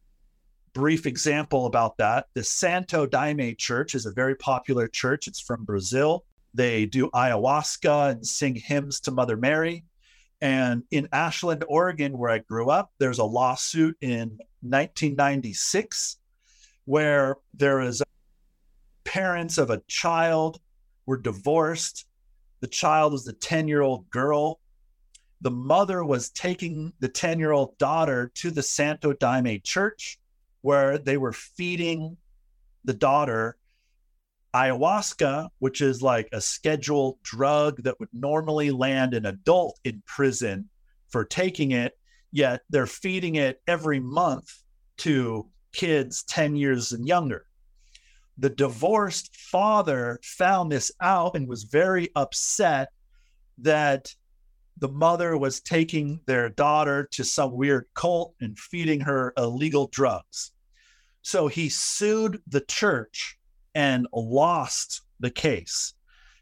[0.72, 2.26] brief example about that.
[2.34, 5.28] The Santo Daime Church is a very popular church.
[5.28, 6.24] It's from Brazil.
[6.54, 9.84] They do ayahuasca and sing hymns to Mother Mary.
[10.40, 16.16] And in Ashland, Oregon, where I grew up, there's a lawsuit in 1996
[16.84, 18.02] where there is
[19.04, 20.60] parents of a child
[21.06, 22.06] were divorced
[22.60, 24.60] the child was a 10 year old girl.
[25.40, 30.18] The mother was taking the 10 year old daughter to the Santo Daime church
[30.60, 32.16] where they were feeding
[32.84, 33.56] the daughter
[34.54, 40.68] ayahuasca, which is like a scheduled drug that would normally land an adult in prison
[41.08, 41.96] for taking it,
[42.32, 44.52] yet they're feeding it every month
[44.98, 47.46] to kids 10 years and younger
[48.40, 52.88] the divorced father found this out and was very upset
[53.58, 54.14] that
[54.78, 60.52] the mother was taking their daughter to some weird cult and feeding her illegal drugs.
[61.20, 63.38] So he sued the church
[63.74, 65.92] and lost the case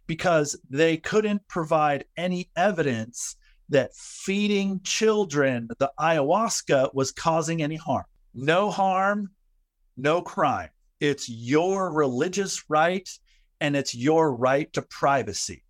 [0.07, 3.35] because they couldn't provide any evidence
[3.71, 8.05] that feeding children the ayahuasca was causing any harm.
[8.35, 9.31] No harm,
[9.97, 10.71] no crime.
[11.01, 13.09] It's your religious right
[13.61, 15.65] and it's your right to privacy.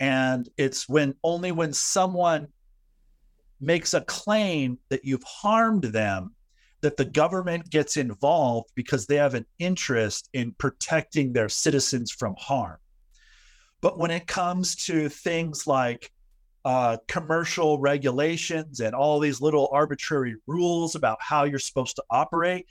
[0.00, 2.48] And it's when only when someone
[3.60, 6.34] makes a claim that you've harmed them
[6.82, 12.34] that the government gets involved because they have an interest in protecting their citizens from
[12.38, 12.76] harm.
[13.80, 16.10] But when it comes to things like
[16.64, 22.66] uh, commercial regulations and all these little arbitrary rules about how you're supposed to operate,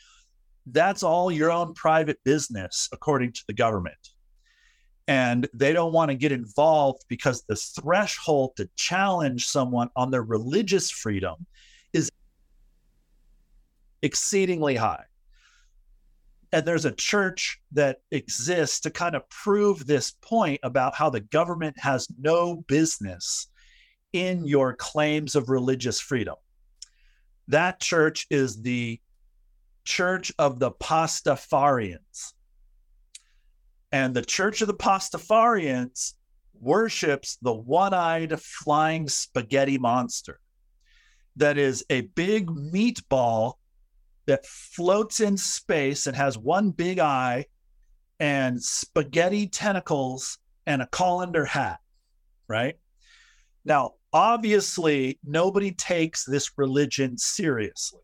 [0.65, 3.97] that's all your own private business, according to the government.
[5.07, 10.23] And they don't want to get involved because the threshold to challenge someone on their
[10.23, 11.45] religious freedom
[11.91, 12.09] is
[14.01, 15.03] exceedingly high.
[16.53, 21.19] And there's a church that exists to kind of prove this point about how the
[21.19, 23.47] government has no business
[24.13, 26.35] in your claims of religious freedom.
[27.47, 29.01] That church is the
[29.85, 32.33] Church of the Pastafarians.
[33.91, 36.13] And the Church of the Pastafarians
[36.59, 40.39] worships the one eyed flying spaghetti monster
[41.35, 43.53] that is a big meatball
[44.25, 47.45] that floats in space and has one big eye
[48.19, 51.79] and spaghetti tentacles and a colander hat,
[52.47, 52.75] right?
[53.65, 58.01] Now, obviously, nobody takes this religion seriously.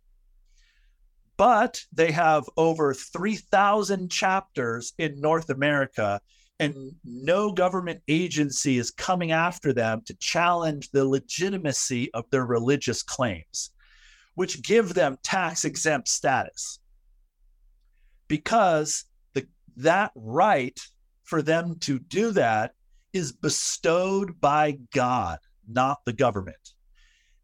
[1.39, 6.19] But they have over 3,000 chapters in North America,
[6.59, 13.01] and no government agency is coming after them to challenge the legitimacy of their religious
[13.01, 13.71] claims
[14.35, 16.79] which give them tax exempt status
[18.27, 19.45] because the,
[19.77, 20.79] that right
[21.23, 22.73] for them to do that
[23.13, 26.73] is bestowed by God, not the government.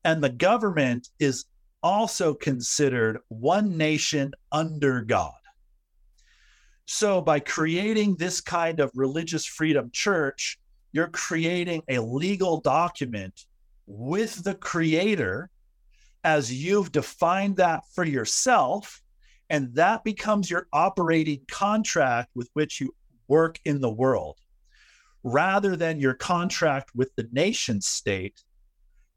[0.04, 1.46] And the government is
[1.86, 5.32] also considered one nation under God.
[6.88, 10.58] So, by creating this kind of religious freedom church,
[10.94, 13.46] you're creating a legal document
[13.86, 15.52] with the creator
[16.24, 19.04] as you've defined that for yourself.
[19.52, 22.96] And that becomes your operating contract with which you
[23.28, 24.40] work in the world,
[25.24, 28.44] rather than your contract with the nation state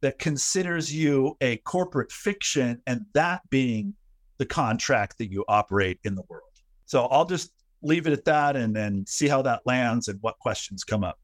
[0.00, 3.94] that considers you a corporate fiction and that being
[4.38, 6.44] the contract that you operate in the world.
[6.86, 10.38] So I'll just leave it at that and then see how that lands and what
[10.38, 11.18] questions come up.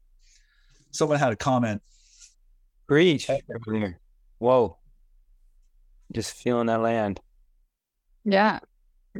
[0.91, 1.81] Someone had a comment.
[2.87, 3.29] Preach.
[4.39, 4.77] Whoa
[6.11, 7.19] just feeling that land.
[8.23, 8.59] Yeah,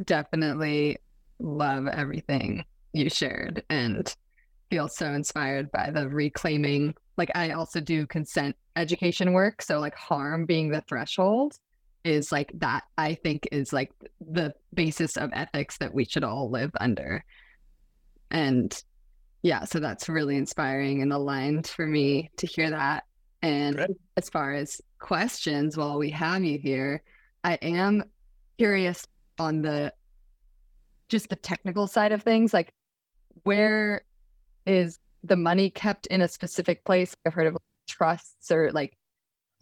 [0.04, 0.98] definitely
[1.38, 4.12] love everything you shared and
[4.70, 6.94] feel so inspired by the reclaiming.
[7.16, 9.62] Like, I also do consent education work.
[9.62, 11.58] So, like, harm being the threshold
[12.04, 16.50] is like that, I think, is like the basis of ethics that we should all
[16.50, 17.24] live under.
[18.30, 18.80] And
[19.42, 23.04] yeah, so that's really inspiring and aligned for me to hear that.
[23.42, 23.90] And Great.
[24.16, 27.02] as far as questions while we have you here,
[27.44, 28.04] I am
[28.58, 29.06] curious
[29.38, 29.92] on the
[31.08, 32.52] just the technical side of things.
[32.52, 32.72] Like,
[33.44, 34.02] where
[34.66, 37.14] is the money kept in a specific place?
[37.24, 37.56] I've heard of
[37.96, 38.96] trusts or like,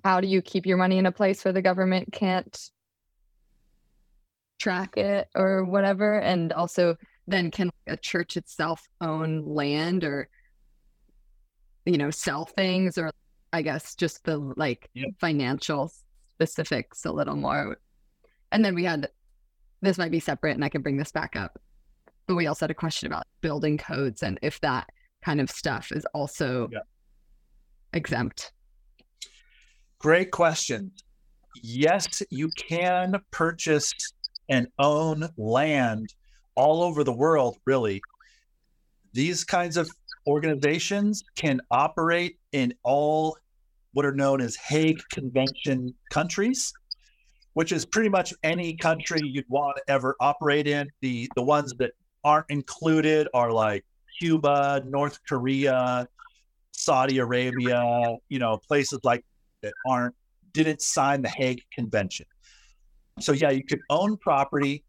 [0.03, 2.70] how do you keep your money in a place where the government can't
[4.59, 6.18] track it or whatever?
[6.18, 10.28] And also, then can a church itself own land or
[11.87, 13.11] you know sell things or
[13.53, 15.11] I guess just the like yep.
[15.20, 15.93] financial
[16.35, 17.78] specifics a little more.
[18.53, 19.09] And then we had
[19.80, 21.59] this might be separate and I can bring this back up.
[22.26, 24.89] But we also had a question about building codes and if that
[25.22, 26.87] kind of stuff is also yep.
[27.95, 28.53] Exempt.
[29.99, 30.92] Great question.
[31.62, 33.92] Yes, you can purchase
[34.49, 36.12] and own land
[36.57, 38.03] all over the world, really.
[39.12, 39.88] These kinds of
[40.26, 43.38] organizations can operate in all
[43.92, 46.72] what are known as Hague Convention countries,
[47.55, 50.90] which is pretty much any country you'd want to ever operate in.
[51.01, 51.92] The the ones that
[52.24, 53.84] aren't included are like
[54.18, 56.09] Cuba, North Korea,
[56.76, 59.24] Saudi Arabia, you know, places like
[59.62, 60.14] that aren't
[60.52, 62.26] didn't sign the Hague Convention.
[63.20, 64.84] So yeah, you could own property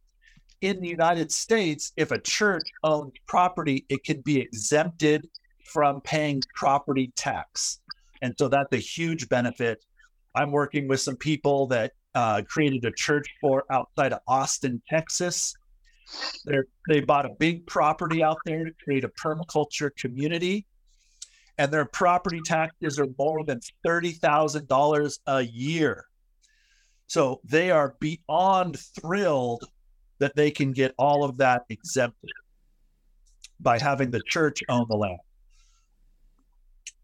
[0.61, 1.91] in the United States.
[1.95, 5.27] If a church owned property, it could be exempted
[5.65, 7.79] from paying property tax.
[8.21, 9.83] And so that's a huge benefit.
[10.36, 15.55] I'm working with some people that uh, created a church for outside of Austin, Texas.
[16.45, 20.65] They're, they bought a big property out there to create a permaculture community.
[21.58, 26.06] And their property taxes are more than $30,000 a year.
[27.08, 29.64] So they are beyond thrilled
[30.20, 32.32] that they can get all of that exempted
[33.60, 35.20] by having the church own the land.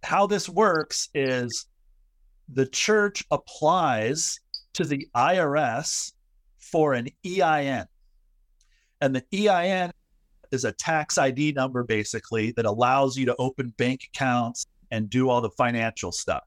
[0.04, 1.68] How this works is
[2.50, 4.40] the church applies
[4.74, 6.14] to the IRS
[6.60, 7.86] for an EIN.
[9.00, 9.92] And the EIN
[10.52, 15.30] is a tax ID number basically that allows you to open bank accounts and do
[15.30, 16.44] all the financial stuff.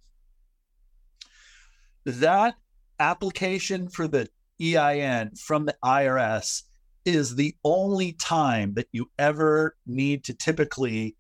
[2.04, 2.54] That
[3.00, 4.28] application for the
[4.60, 6.62] EIN from the IRS
[7.04, 11.16] is the only time that you ever need to typically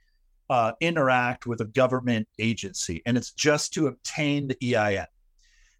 [0.50, 5.06] uh, interact with a government agency, and it's just to obtain the EIN.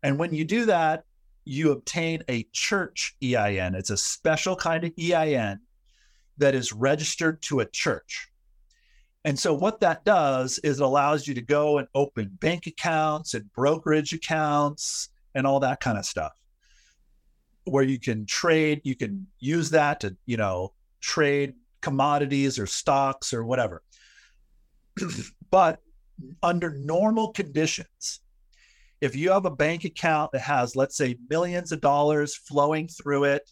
[0.03, 1.05] And when you do that,
[1.45, 3.75] you obtain a church EIN.
[3.75, 5.61] It's a special kind of EIN
[6.39, 8.29] that is registered to a church.
[9.25, 13.35] And so, what that does is it allows you to go and open bank accounts
[13.35, 16.33] and brokerage accounts and all that kind of stuff
[17.65, 23.33] where you can trade, you can use that to, you know, trade commodities or stocks
[23.33, 23.83] or whatever.
[25.51, 25.81] but
[26.43, 28.21] under normal conditions,
[29.01, 33.25] if you have a bank account that has, let's say, millions of dollars flowing through
[33.25, 33.51] it,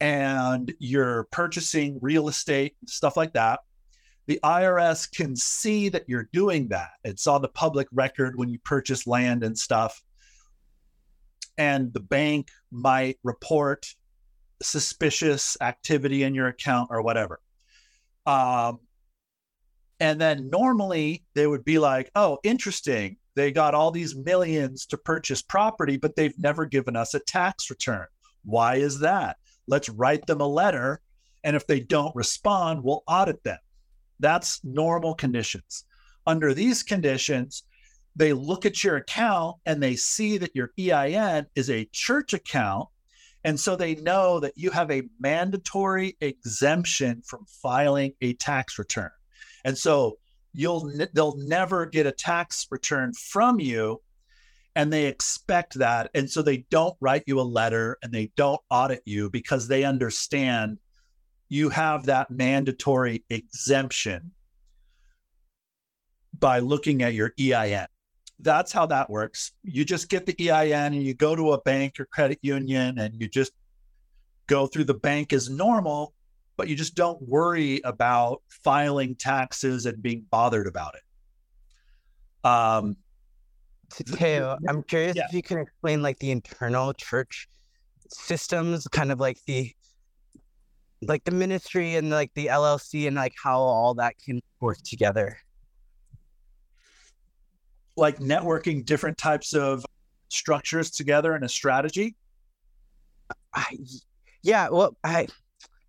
[0.00, 3.60] and you're purchasing real estate, stuff like that,
[4.26, 6.90] the IRS can see that you're doing that.
[7.04, 10.02] It's on the public record when you purchase land and stuff
[11.56, 13.86] and the bank might report
[14.62, 17.40] suspicious activity in your account or whatever.
[18.26, 18.80] Um,
[20.00, 23.16] and then normally they would be like, oh, interesting.
[23.36, 27.70] They got all these millions to purchase property, but they've never given us a tax
[27.70, 28.06] return.
[28.44, 29.36] Why is that?
[29.66, 31.00] Let's write them a letter.
[31.42, 33.58] And if they don't respond, we'll audit them.
[34.20, 35.84] That's normal conditions.
[36.26, 37.64] Under these conditions,
[38.16, 42.88] they look at your account and they see that your EIN is a church account.
[43.42, 49.10] And so they know that you have a mandatory exemption from filing a tax return.
[49.64, 50.18] And so
[50.54, 54.00] you'll they'll never get a tax return from you
[54.76, 58.60] and they expect that and so they don't write you a letter and they don't
[58.70, 60.78] audit you because they understand
[61.48, 64.32] you have that mandatory exemption
[66.38, 67.86] by looking at your EIN
[68.40, 69.52] that's how that works.
[69.62, 73.20] You just get the EIN and you go to a bank or credit union and
[73.20, 73.52] you just
[74.46, 76.14] go through the bank as normal,
[76.56, 82.46] but you just don't worry about filing taxes and being bothered about it.
[82.46, 82.96] Um,
[83.90, 85.26] Tao, I'm curious yeah.
[85.28, 87.48] if you can explain like the internal church
[88.08, 89.72] systems, kind of like the
[91.02, 95.36] like the ministry and like the LLC and like how all that can work together
[97.96, 99.84] like networking different types of
[100.28, 102.16] structures together in a strategy?
[103.54, 103.78] I,
[104.42, 105.28] yeah, well, I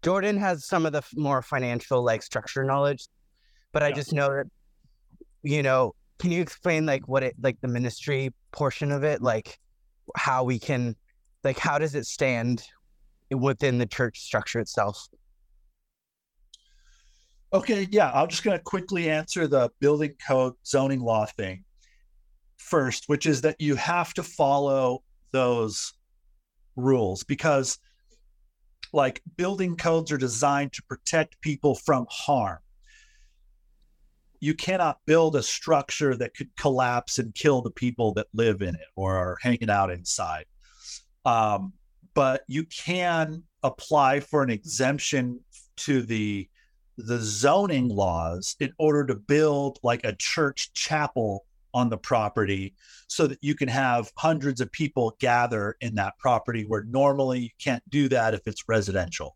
[0.04, 3.08] Jordan has some of the more financial like structure knowledge,
[3.72, 4.46] but I just know that
[5.44, 5.96] you know.
[6.20, 9.60] Can you explain like what it like the ministry portion of it, like
[10.16, 10.96] how we can,
[11.44, 12.64] like how does it stand
[13.30, 15.08] within the church structure itself?
[17.54, 21.64] Okay, yeah, I'm just going to quickly answer the building code zoning law thing
[22.58, 25.94] first, which is that you have to follow those
[26.76, 27.78] rules because
[28.92, 32.60] like building codes are designed to protect people from harm.
[34.46, 38.76] You cannot build a structure that could collapse and kill the people that live in
[38.76, 40.46] it or are hanging out inside.
[41.26, 41.74] Um,
[42.14, 45.40] but you can apply for an exemption
[45.78, 46.48] to the
[46.98, 52.76] the zoning laws in order to build like a church chapel on the property
[53.08, 57.50] so that you can have hundreds of people gather in that property where normally you
[57.60, 59.36] can't do that if it's residential.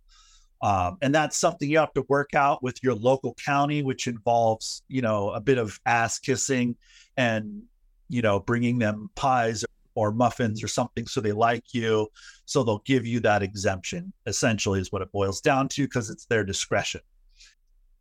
[0.62, 4.84] Um, and that's something you have to work out with your local county, which involves,
[4.88, 6.76] you know, a bit of ass kissing
[7.16, 7.64] and,
[8.10, 9.64] you know, bringing them pies
[9.96, 12.08] or muffins or something so they like you.
[12.46, 16.26] So they'll give you that exemption, essentially, is what it boils down to because it's
[16.26, 17.02] their discretion.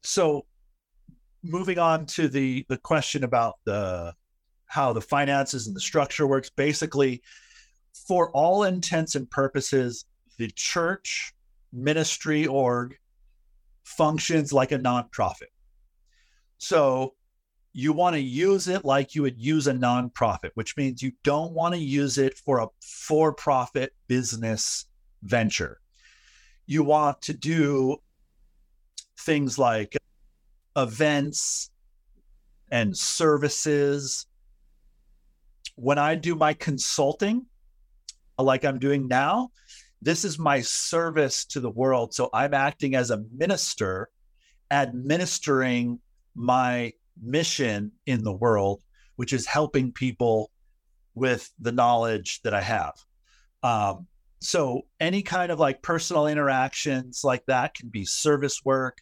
[0.03, 0.47] So
[1.43, 4.15] moving on to the the question about the
[4.67, 6.51] how the finances and the structure works.
[6.51, 7.23] Basically,
[8.07, 10.05] for all intents and purposes,
[10.39, 11.33] the church
[11.73, 12.97] ministry org
[13.85, 15.53] functions like a nonprofit.
[16.59, 17.14] So
[17.73, 21.53] you want to use it like you would use a nonprofit, which means you don't
[21.53, 24.87] want to use it for a for profit business
[25.23, 25.81] venture.
[26.66, 27.99] You want to do
[29.21, 29.97] things like
[30.77, 31.71] events
[32.71, 34.27] and services.
[35.77, 37.47] When I do my consulting,
[38.39, 39.51] like I'm doing now,
[40.01, 42.15] this is my service to the world.
[42.15, 44.11] So I'm acting as a minister,
[44.71, 45.99] administering
[46.35, 48.83] my mission in the world,
[49.17, 50.51] which is helping people
[51.15, 52.95] with the knowledge that I have.
[53.63, 54.07] Um,
[54.41, 58.99] so any kind of like personal interactions like that can be service work,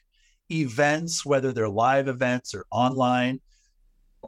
[0.50, 3.40] events, whether they're live events or online,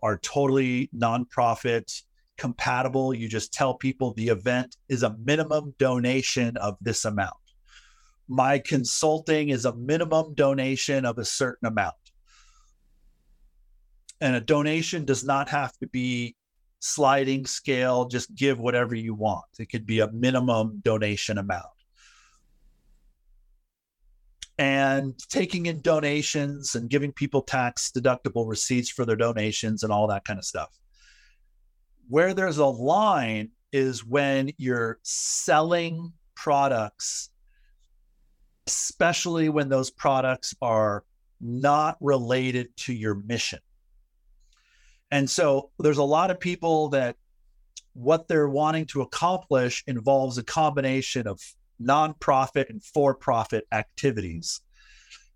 [0.02, 2.02] are totally nonprofit
[2.38, 3.12] compatible.
[3.12, 7.34] You just tell people the event is a minimum donation of this amount.
[8.28, 11.94] My consulting is a minimum donation of a certain amount.
[14.20, 16.36] And a donation does not have to be
[16.80, 19.46] sliding scale, just give whatever you want.
[19.58, 21.66] It could be a minimum donation amount.
[24.58, 30.08] And taking in donations and giving people tax deductible receipts for their donations and all
[30.08, 30.76] that kind of stuff.
[32.08, 37.30] Where there's a line is when you're selling products,
[38.66, 41.04] especially when those products are
[41.40, 43.60] not related to your mission.
[45.10, 47.16] And so there's a lot of people that
[47.94, 51.40] what they're wanting to accomplish involves a combination of
[51.80, 54.60] nonprofit and for-profit activities.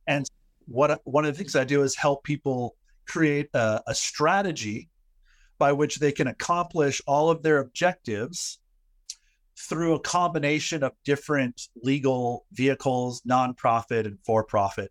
[0.06, 0.26] And
[0.66, 4.88] what one of the things I do is help people create a, a strategy
[5.62, 8.58] by which they can accomplish all of their objectives
[9.56, 14.90] through a combination of different legal vehicles, nonprofit and for-profit.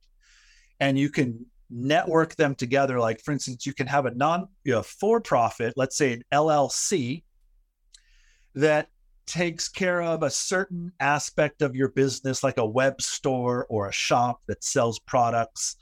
[0.79, 3.01] And you can network them together.
[3.01, 6.23] Like, for instance, you can have a non you know, for profit, let's say an
[6.31, 7.23] LLC,
[8.55, 8.87] that
[9.25, 13.91] takes care of a certain aspect of your business, like a web store or a
[14.07, 15.75] shop that sells products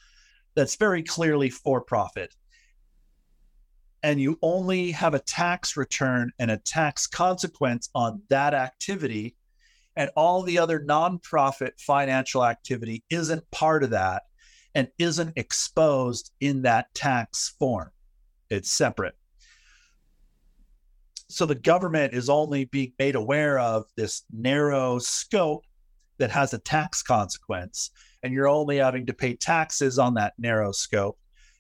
[0.55, 2.35] that's very clearly for profit.
[4.01, 9.35] And you only have a tax return and a tax consequence on that activity.
[9.95, 14.23] And all the other nonprofit financial activity isn't part of that
[14.73, 17.89] and isn't exposed in that tax form.
[18.49, 19.15] It's separate.
[21.27, 25.63] So the government is only being made aware of this narrow scope
[26.17, 27.91] that has a tax consequence,
[28.23, 31.17] and you're only having to pay taxes on that narrow scope.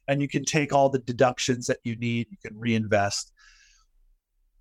[0.09, 3.31] And you can take all the deductions that you need, you can reinvest.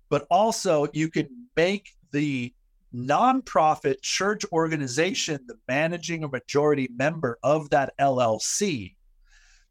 [0.07, 2.53] But also, you can make the
[2.93, 8.95] nonprofit church organization the managing or majority member of that LLC.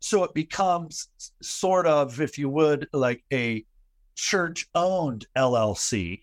[0.01, 1.09] So it becomes
[1.43, 3.65] sort of, if you would, like a
[4.17, 6.23] church owned LLC.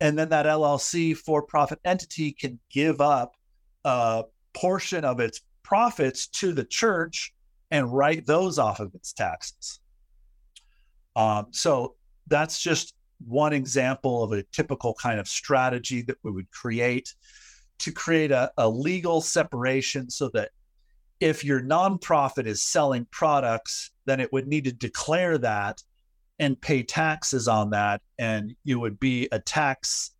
[0.00, 3.34] And then that LLC for profit entity can give up
[3.84, 7.32] a portion of its profits to the church
[7.70, 9.80] and write those off of its taxes.
[11.16, 11.94] Um, so
[12.26, 12.94] that's just
[13.26, 17.14] one example of a typical kind of strategy that we would create
[17.78, 20.50] to create a, a legal separation so that
[21.20, 25.82] if your nonprofit is selling products, then it would need to declare that
[26.38, 28.02] and pay taxes on that.
[28.18, 30.10] And you would be a tax,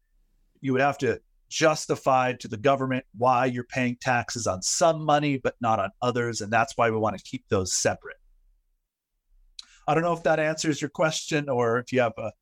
[0.61, 1.21] you would have to
[1.55, 6.41] justify to the government why you're paying taxes on some money, but not on others.
[6.41, 8.17] And that's why we want to keep those separate.
[9.87, 12.33] I don't know if that answers your question or if you have a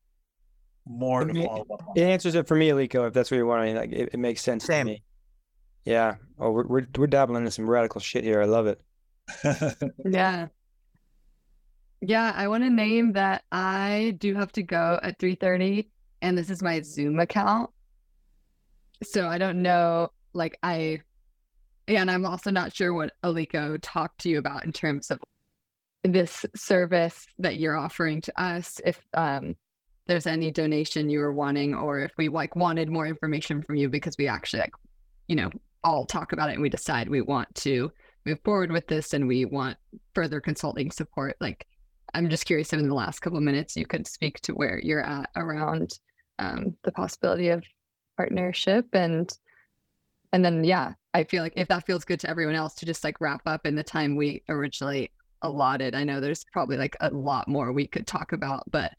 [0.87, 1.93] more to follow up on.
[1.95, 3.75] It answers it for me, Aliko, if that's what you're wanting.
[3.75, 4.87] Like, it, it makes sense Same.
[4.87, 5.03] to me.
[5.85, 6.15] Yeah.
[6.39, 8.41] Oh, we're, we're we're dabbling in some radical shit here.
[8.41, 8.81] I love it.
[10.05, 10.47] Yeah.
[12.05, 15.87] Yeah, I want to name that I do have to go at 3:30
[16.21, 17.69] and this is my Zoom account.
[19.03, 21.01] So I don't know like I
[21.87, 25.19] and I'm also not sure what Aliko talked to you about in terms of
[26.03, 29.55] this service that you're offering to us if um
[30.07, 33.89] there's any donation you were wanting or if we like wanted more information from you
[33.89, 34.73] because we actually like
[35.27, 35.49] you know
[35.83, 37.91] all talk about it and we decide we want to
[38.25, 39.77] move forward with this and we want
[40.15, 41.35] further consulting support.
[41.41, 41.67] Like
[42.13, 44.79] i'm just curious if in the last couple of minutes you could speak to where
[44.83, 45.97] you're at around
[46.39, 47.63] um, the possibility of
[48.17, 49.37] partnership and
[50.31, 53.03] and then yeah i feel like if that feels good to everyone else to just
[53.03, 55.11] like wrap up in the time we originally
[55.41, 58.91] allotted i know there's probably like a lot more we could talk about but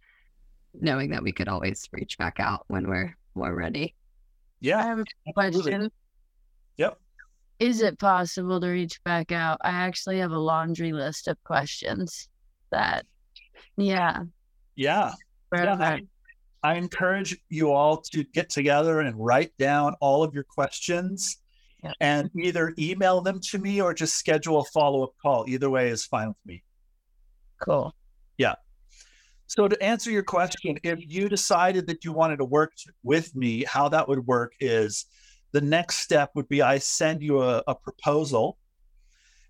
[0.80, 3.94] knowing that we could always reach back out when we're we're ready.
[3.94, 4.82] I yeah.
[4.82, 5.04] have a
[5.36, 5.62] absolutely.
[5.72, 5.90] question.
[6.76, 6.98] Yep.
[7.58, 9.58] Is it possible to reach back out?
[9.62, 12.28] I actually have a laundry list of questions
[12.70, 13.06] that,
[13.76, 14.22] yeah.
[14.76, 15.12] Yeah.
[15.52, 16.00] Yeah, that-
[16.64, 21.38] I, encourage you all to get together and write down all of your questions
[21.82, 21.92] Yeah.
[22.00, 25.44] and either email them to me or just schedule a follow up call.
[25.46, 26.62] Either way is fine with me.
[27.62, 27.94] Cool.
[28.38, 28.54] Yeah.
[29.46, 33.64] So to answer your question, if you decided that you wanted to work with me,
[33.64, 35.04] how that would work is
[35.52, 38.58] the next step would be I send you a, a proposal,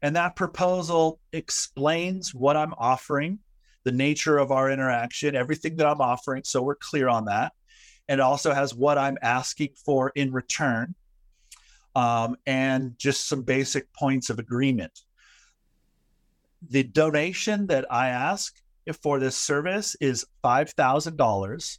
[0.02, 3.38] and that proposal explains what I'm offering,
[3.84, 6.42] the nature of our interaction, everything that I'm offering.
[6.44, 7.52] So we're clear on that.
[8.08, 10.94] And also has what I'm asking for in return,
[11.94, 15.00] um, and just some basic points of agreement.
[16.68, 18.54] The donation that I ask
[19.02, 21.78] for this service is $5,000.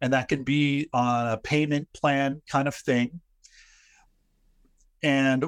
[0.00, 3.20] And that can be on a payment plan kind of thing.
[5.02, 5.44] And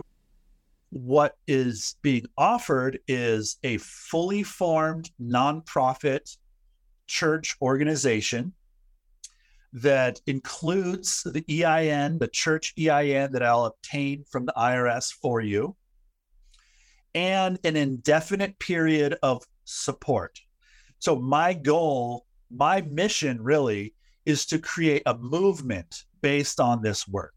[0.92, 6.36] what is being offered is a fully formed nonprofit
[7.06, 8.52] church organization
[9.72, 15.74] that includes the EIN, the church EIN that I'll obtain from the IRS for you,
[17.14, 20.38] and an indefinite period of support.
[20.98, 23.94] So, my goal, my mission really
[24.26, 27.32] is to create a movement based on this work,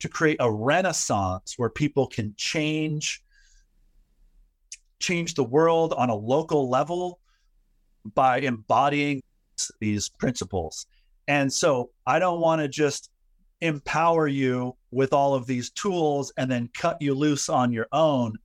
[0.00, 3.22] to create a renaissance where people can change
[4.98, 7.20] change the world on a local level
[8.14, 9.22] by embodying
[9.78, 10.86] these principles.
[11.28, 13.10] And so I don't want to just
[13.60, 18.36] empower you with all of these tools and then cut you loose on your own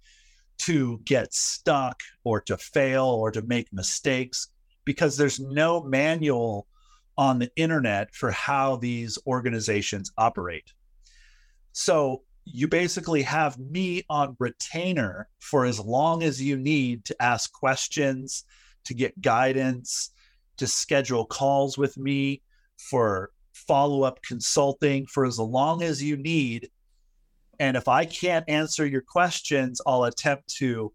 [0.60, 4.50] to get stuck or to fail or to make mistakes
[4.86, 6.68] because there's no manual
[7.18, 10.74] on the internet for how these organizations operate.
[11.74, 17.52] So you basically have me on retainer for as long as you need to ask
[17.52, 18.46] questions,
[18.86, 20.12] to get guidance,
[20.58, 22.42] to schedule calls with me
[22.78, 26.70] for follow up consulting for as long as you need.
[27.60, 30.92] And if I can't answer your questions, I'll attempt to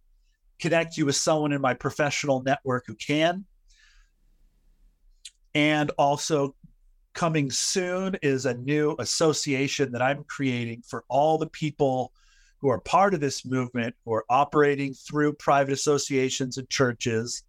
[0.58, 3.44] connect you with someone in my professional network who can.
[5.54, 6.54] And also,
[7.16, 12.12] coming soon is a new association that I'm creating for all the people
[12.58, 17.42] who are part of this movement, who are operating through private associations and churches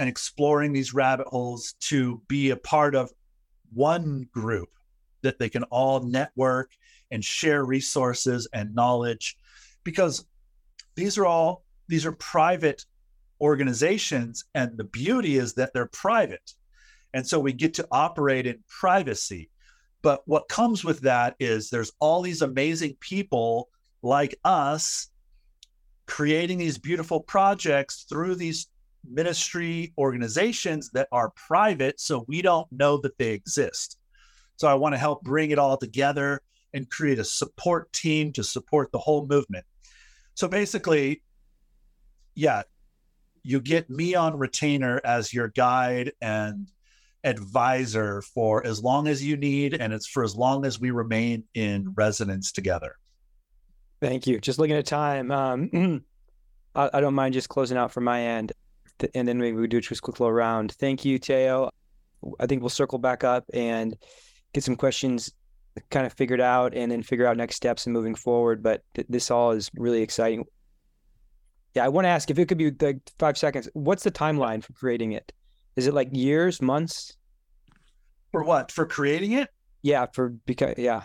[0.00, 3.12] and exploring these rabbit holes to be a part of
[3.72, 4.70] one group
[5.22, 6.72] that they can all network
[7.12, 9.36] and share resources and knowledge.
[9.84, 10.26] Because
[10.96, 12.84] these are all these are private
[13.40, 16.54] organizations and the beauty is that they're private
[17.14, 19.50] and so we get to operate in privacy.
[20.02, 23.68] But what comes with that is there's all these amazing people
[24.02, 25.08] like us
[26.06, 28.68] creating these beautiful projects through these
[29.08, 32.00] ministry organizations that are private.
[32.00, 33.98] So we don't know that they exist.
[34.56, 36.42] So I want to help bring it all together
[36.74, 39.64] and create a support team to support the whole movement.
[40.34, 41.22] So basically,
[42.34, 42.62] yeah,
[43.42, 46.68] you get me on retainer as your guide and
[47.24, 51.44] advisor for as long as you need, and it's for as long as we remain
[51.54, 52.96] in residence together.
[54.00, 54.40] Thank you.
[54.40, 56.02] Just looking at time, um,
[56.74, 58.52] I, I, don't mind just closing out from my end,
[59.14, 60.72] and then maybe we do just a quick little round.
[60.72, 61.70] Thank you, Tao.
[62.38, 63.96] I think we'll circle back up and
[64.52, 65.32] get some questions
[65.90, 68.62] kind of figured out, and then figure out next steps and moving forward.
[68.62, 70.44] But th- this all is really exciting.
[71.74, 73.68] Yeah, I want to ask if it could be like five seconds.
[73.74, 75.32] What's the timeline for creating it?
[75.76, 77.16] Is it like years, months?
[78.32, 78.70] For what?
[78.72, 79.48] For creating it?
[79.82, 81.02] Yeah, for because yeah.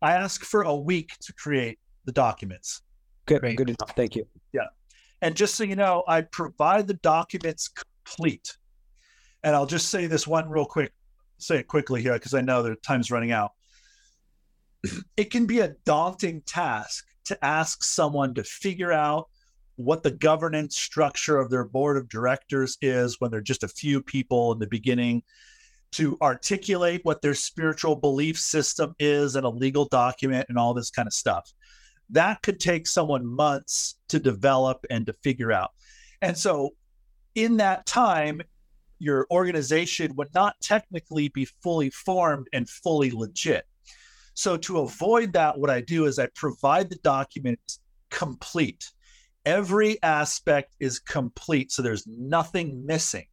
[0.00, 2.82] I ask for a week to create the documents.
[3.26, 3.56] Good, Great.
[3.56, 3.94] good enough.
[3.96, 4.26] Thank you.
[4.52, 4.66] Yeah.
[5.20, 8.56] And just so you know, I provide the documents complete.
[9.44, 10.92] And I'll just say this one real quick,
[11.38, 13.52] say it quickly here because I know the time's running out.
[15.16, 19.28] It can be a daunting task to ask someone to figure out
[19.76, 24.02] what the governance structure of their board of directors is when they're just a few
[24.02, 25.22] people in the beginning,
[25.92, 30.90] to articulate what their spiritual belief system is in a legal document and all this
[30.90, 31.52] kind of stuff.
[32.10, 35.70] That could take someone months to develop and to figure out.
[36.20, 36.70] And so,
[37.34, 38.42] in that time,
[38.98, 43.64] your organization would not technically be fully formed and fully legit.
[44.34, 48.90] So, to avoid that, what I do is I provide the documents complete
[49.44, 51.72] every aspect is complete.
[51.72, 53.26] So there's nothing missing.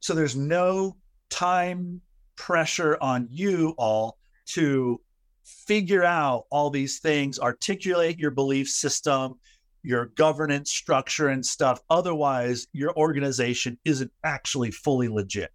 [0.00, 0.96] So there's no
[1.30, 2.00] time
[2.36, 5.00] pressure on you all to
[5.44, 9.34] figure out all these things, articulate your belief system,
[9.82, 11.80] your governance structure and stuff.
[11.90, 15.50] Otherwise, your organization isn't actually fully legit.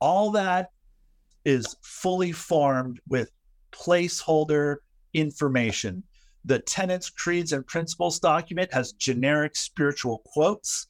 [0.00, 0.70] All that
[1.44, 3.30] is fully formed with
[3.72, 4.76] placeholder
[5.14, 6.02] information
[6.44, 10.86] the tenets, creeds, and principles document has generic spiritual quotes.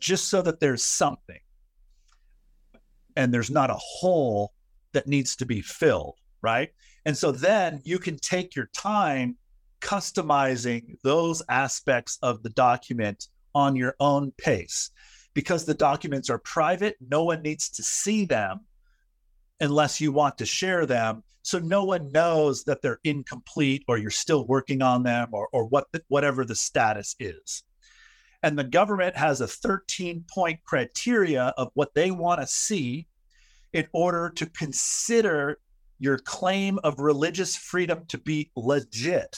[0.00, 1.38] just so that there's something
[3.16, 4.52] and there's not a hole
[4.92, 6.70] that needs to be filled, right?
[7.06, 9.36] And so then you can take your time
[9.80, 14.90] customizing those aspects of the document on your own pace.
[15.34, 18.60] Because the documents are private, no one needs to see them
[19.60, 21.22] unless you want to share them.
[21.44, 25.66] So no one knows that they're incomplete or you're still working on them or, or
[25.66, 27.64] what the, whatever the status is.
[28.42, 33.06] And the government has a 13 point criteria of what they want to see
[33.74, 35.58] in order to consider
[35.98, 39.36] your claim of religious freedom to be legit.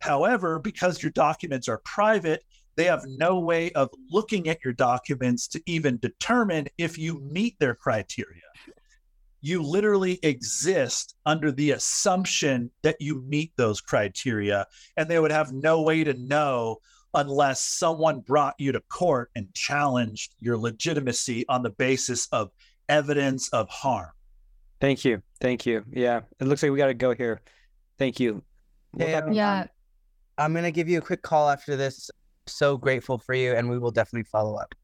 [0.00, 2.42] However, because your documents are private,
[2.74, 7.56] they have no way of looking at your documents to even determine if you meet
[7.60, 8.42] their criteria.
[9.40, 14.66] You literally exist under the assumption that you meet those criteria,
[14.96, 16.78] and they would have no way to know
[17.14, 22.50] unless someone brought you to court and challenged your legitimacy on the basis of
[22.88, 24.10] evidence of harm.
[24.80, 25.22] Thank you.
[25.40, 25.84] Thank you.
[25.90, 26.20] Yeah.
[26.40, 27.40] It looks like we got to go here.
[27.98, 28.42] Thank you.
[28.96, 29.66] Hey, um, Yeah.
[30.36, 32.10] I'm going to give you a quick call after this.
[32.46, 34.74] So grateful for you, and we will definitely follow up.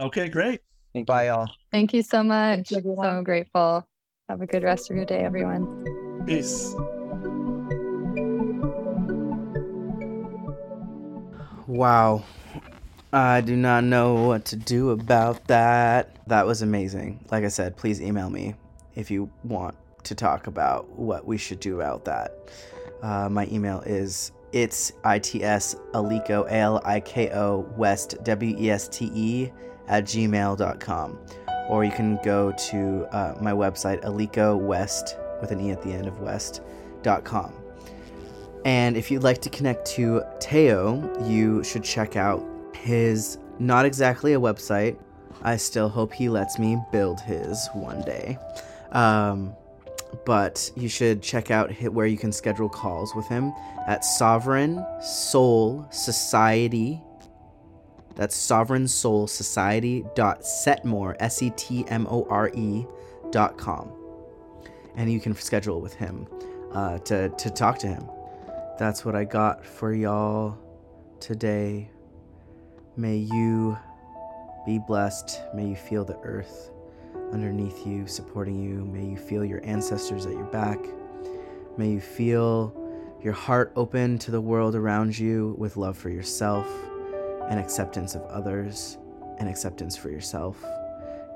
[0.00, 0.60] Okay, great.
[0.94, 1.06] Thank.
[1.06, 1.48] Bye, y'all.
[1.70, 2.68] Thank you so much.
[2.68, 3.86] So grateful.
[4.30, 6.22] Have a good rest of your day, everyone.
[6.24, 6.72] Peace.
[11.66, 12.22] Wow.
[13.12, 16.14] I do not know what to do about that.
[16.28, 17.24] That was amazing.
[17.32, 18.54] Like I said, please email me
[18.94, 19.74] if you want
[20.04, 22.30] to talk about what we should do about that.
[23.02, 28.70] Uh, my email is it's its aliko a l i k o west w e
[28.70, 29.50] s t e
[29.88, 31.18] at gmail.com
[31.70, 35.92] or you can go to uh, my website aliko west with an e at the
[35.92, 37.52] end of west.com
[38.64, 42.44] and if you'd like to connect to Tao, you should check out
[42.74, 44.98] his not exactly a website.
[45.42, 48.38] I still hope he lets me build his one day.
[48.92, 49.54] Um,
[50.26, 53.52] but you should check out where you can schedule calls with him
[53.86, 57.00] at Sovereign Soul Society.
[58.20, 62.84] That's Sovereign Soul Society dot setmore s e t m o r e
[63.30, 63.90] dot com,
[64.94, 66.26] and you can schedule with him
[66.70, 68.04] uh, to to talk to him.
[68.78, 70.58] That's what I got for y'all
[71.18, 71.90] today.
[72.94, 73.78] May you
[74.66, 75.40] be blessed.
[75.54, 76.72] May you feel the earth
[77.32, 78.84] underneath you, supporting you.
[78.84, 80.78] May you feel your ancestors at your back.
[81.78, 82.76] May you feel
[83.22, 86.68] your heart open to the world around you with love for yourself
[87.50, 88.96] and acceptance of others
[89.38, 90.64] and acceptance for yourself.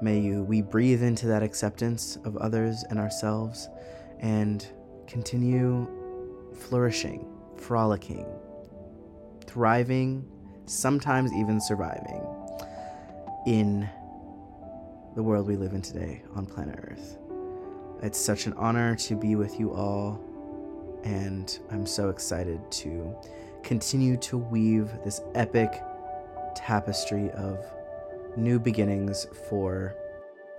[0.00, 3.68] May you we breathe into that acceptance of others and ourselves
[4.20, 4.66] and
[5.06, 5.88] continue
[6.54, 8.26] flourishing, frolicking,
[9.46, 10.26] thriving,
[10.66, 12.24] sometimes even surviving
[13.46, 13.88] in
[15.14, 17.18] the world we live in today on planet Earth.
[18.02, 20.20] It's such an honor to be with you all,
[21.04, 23.16] and I'm so excited to
[23.62, 25.82] continue to weave this epic
[26.54, 27.64] tapestry of
[28.36, 29.94] new beginnings for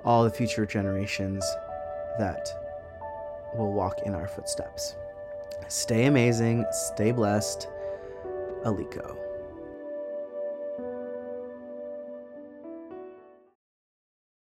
[0.03, 1.43] all the future generations
[2.19, 2.47] that
[3.55, 4.95] will walk in our footsteps.
[5.67, 7.67] Stay amazing, stay blessed.
[8.63, 9.24] Aliko.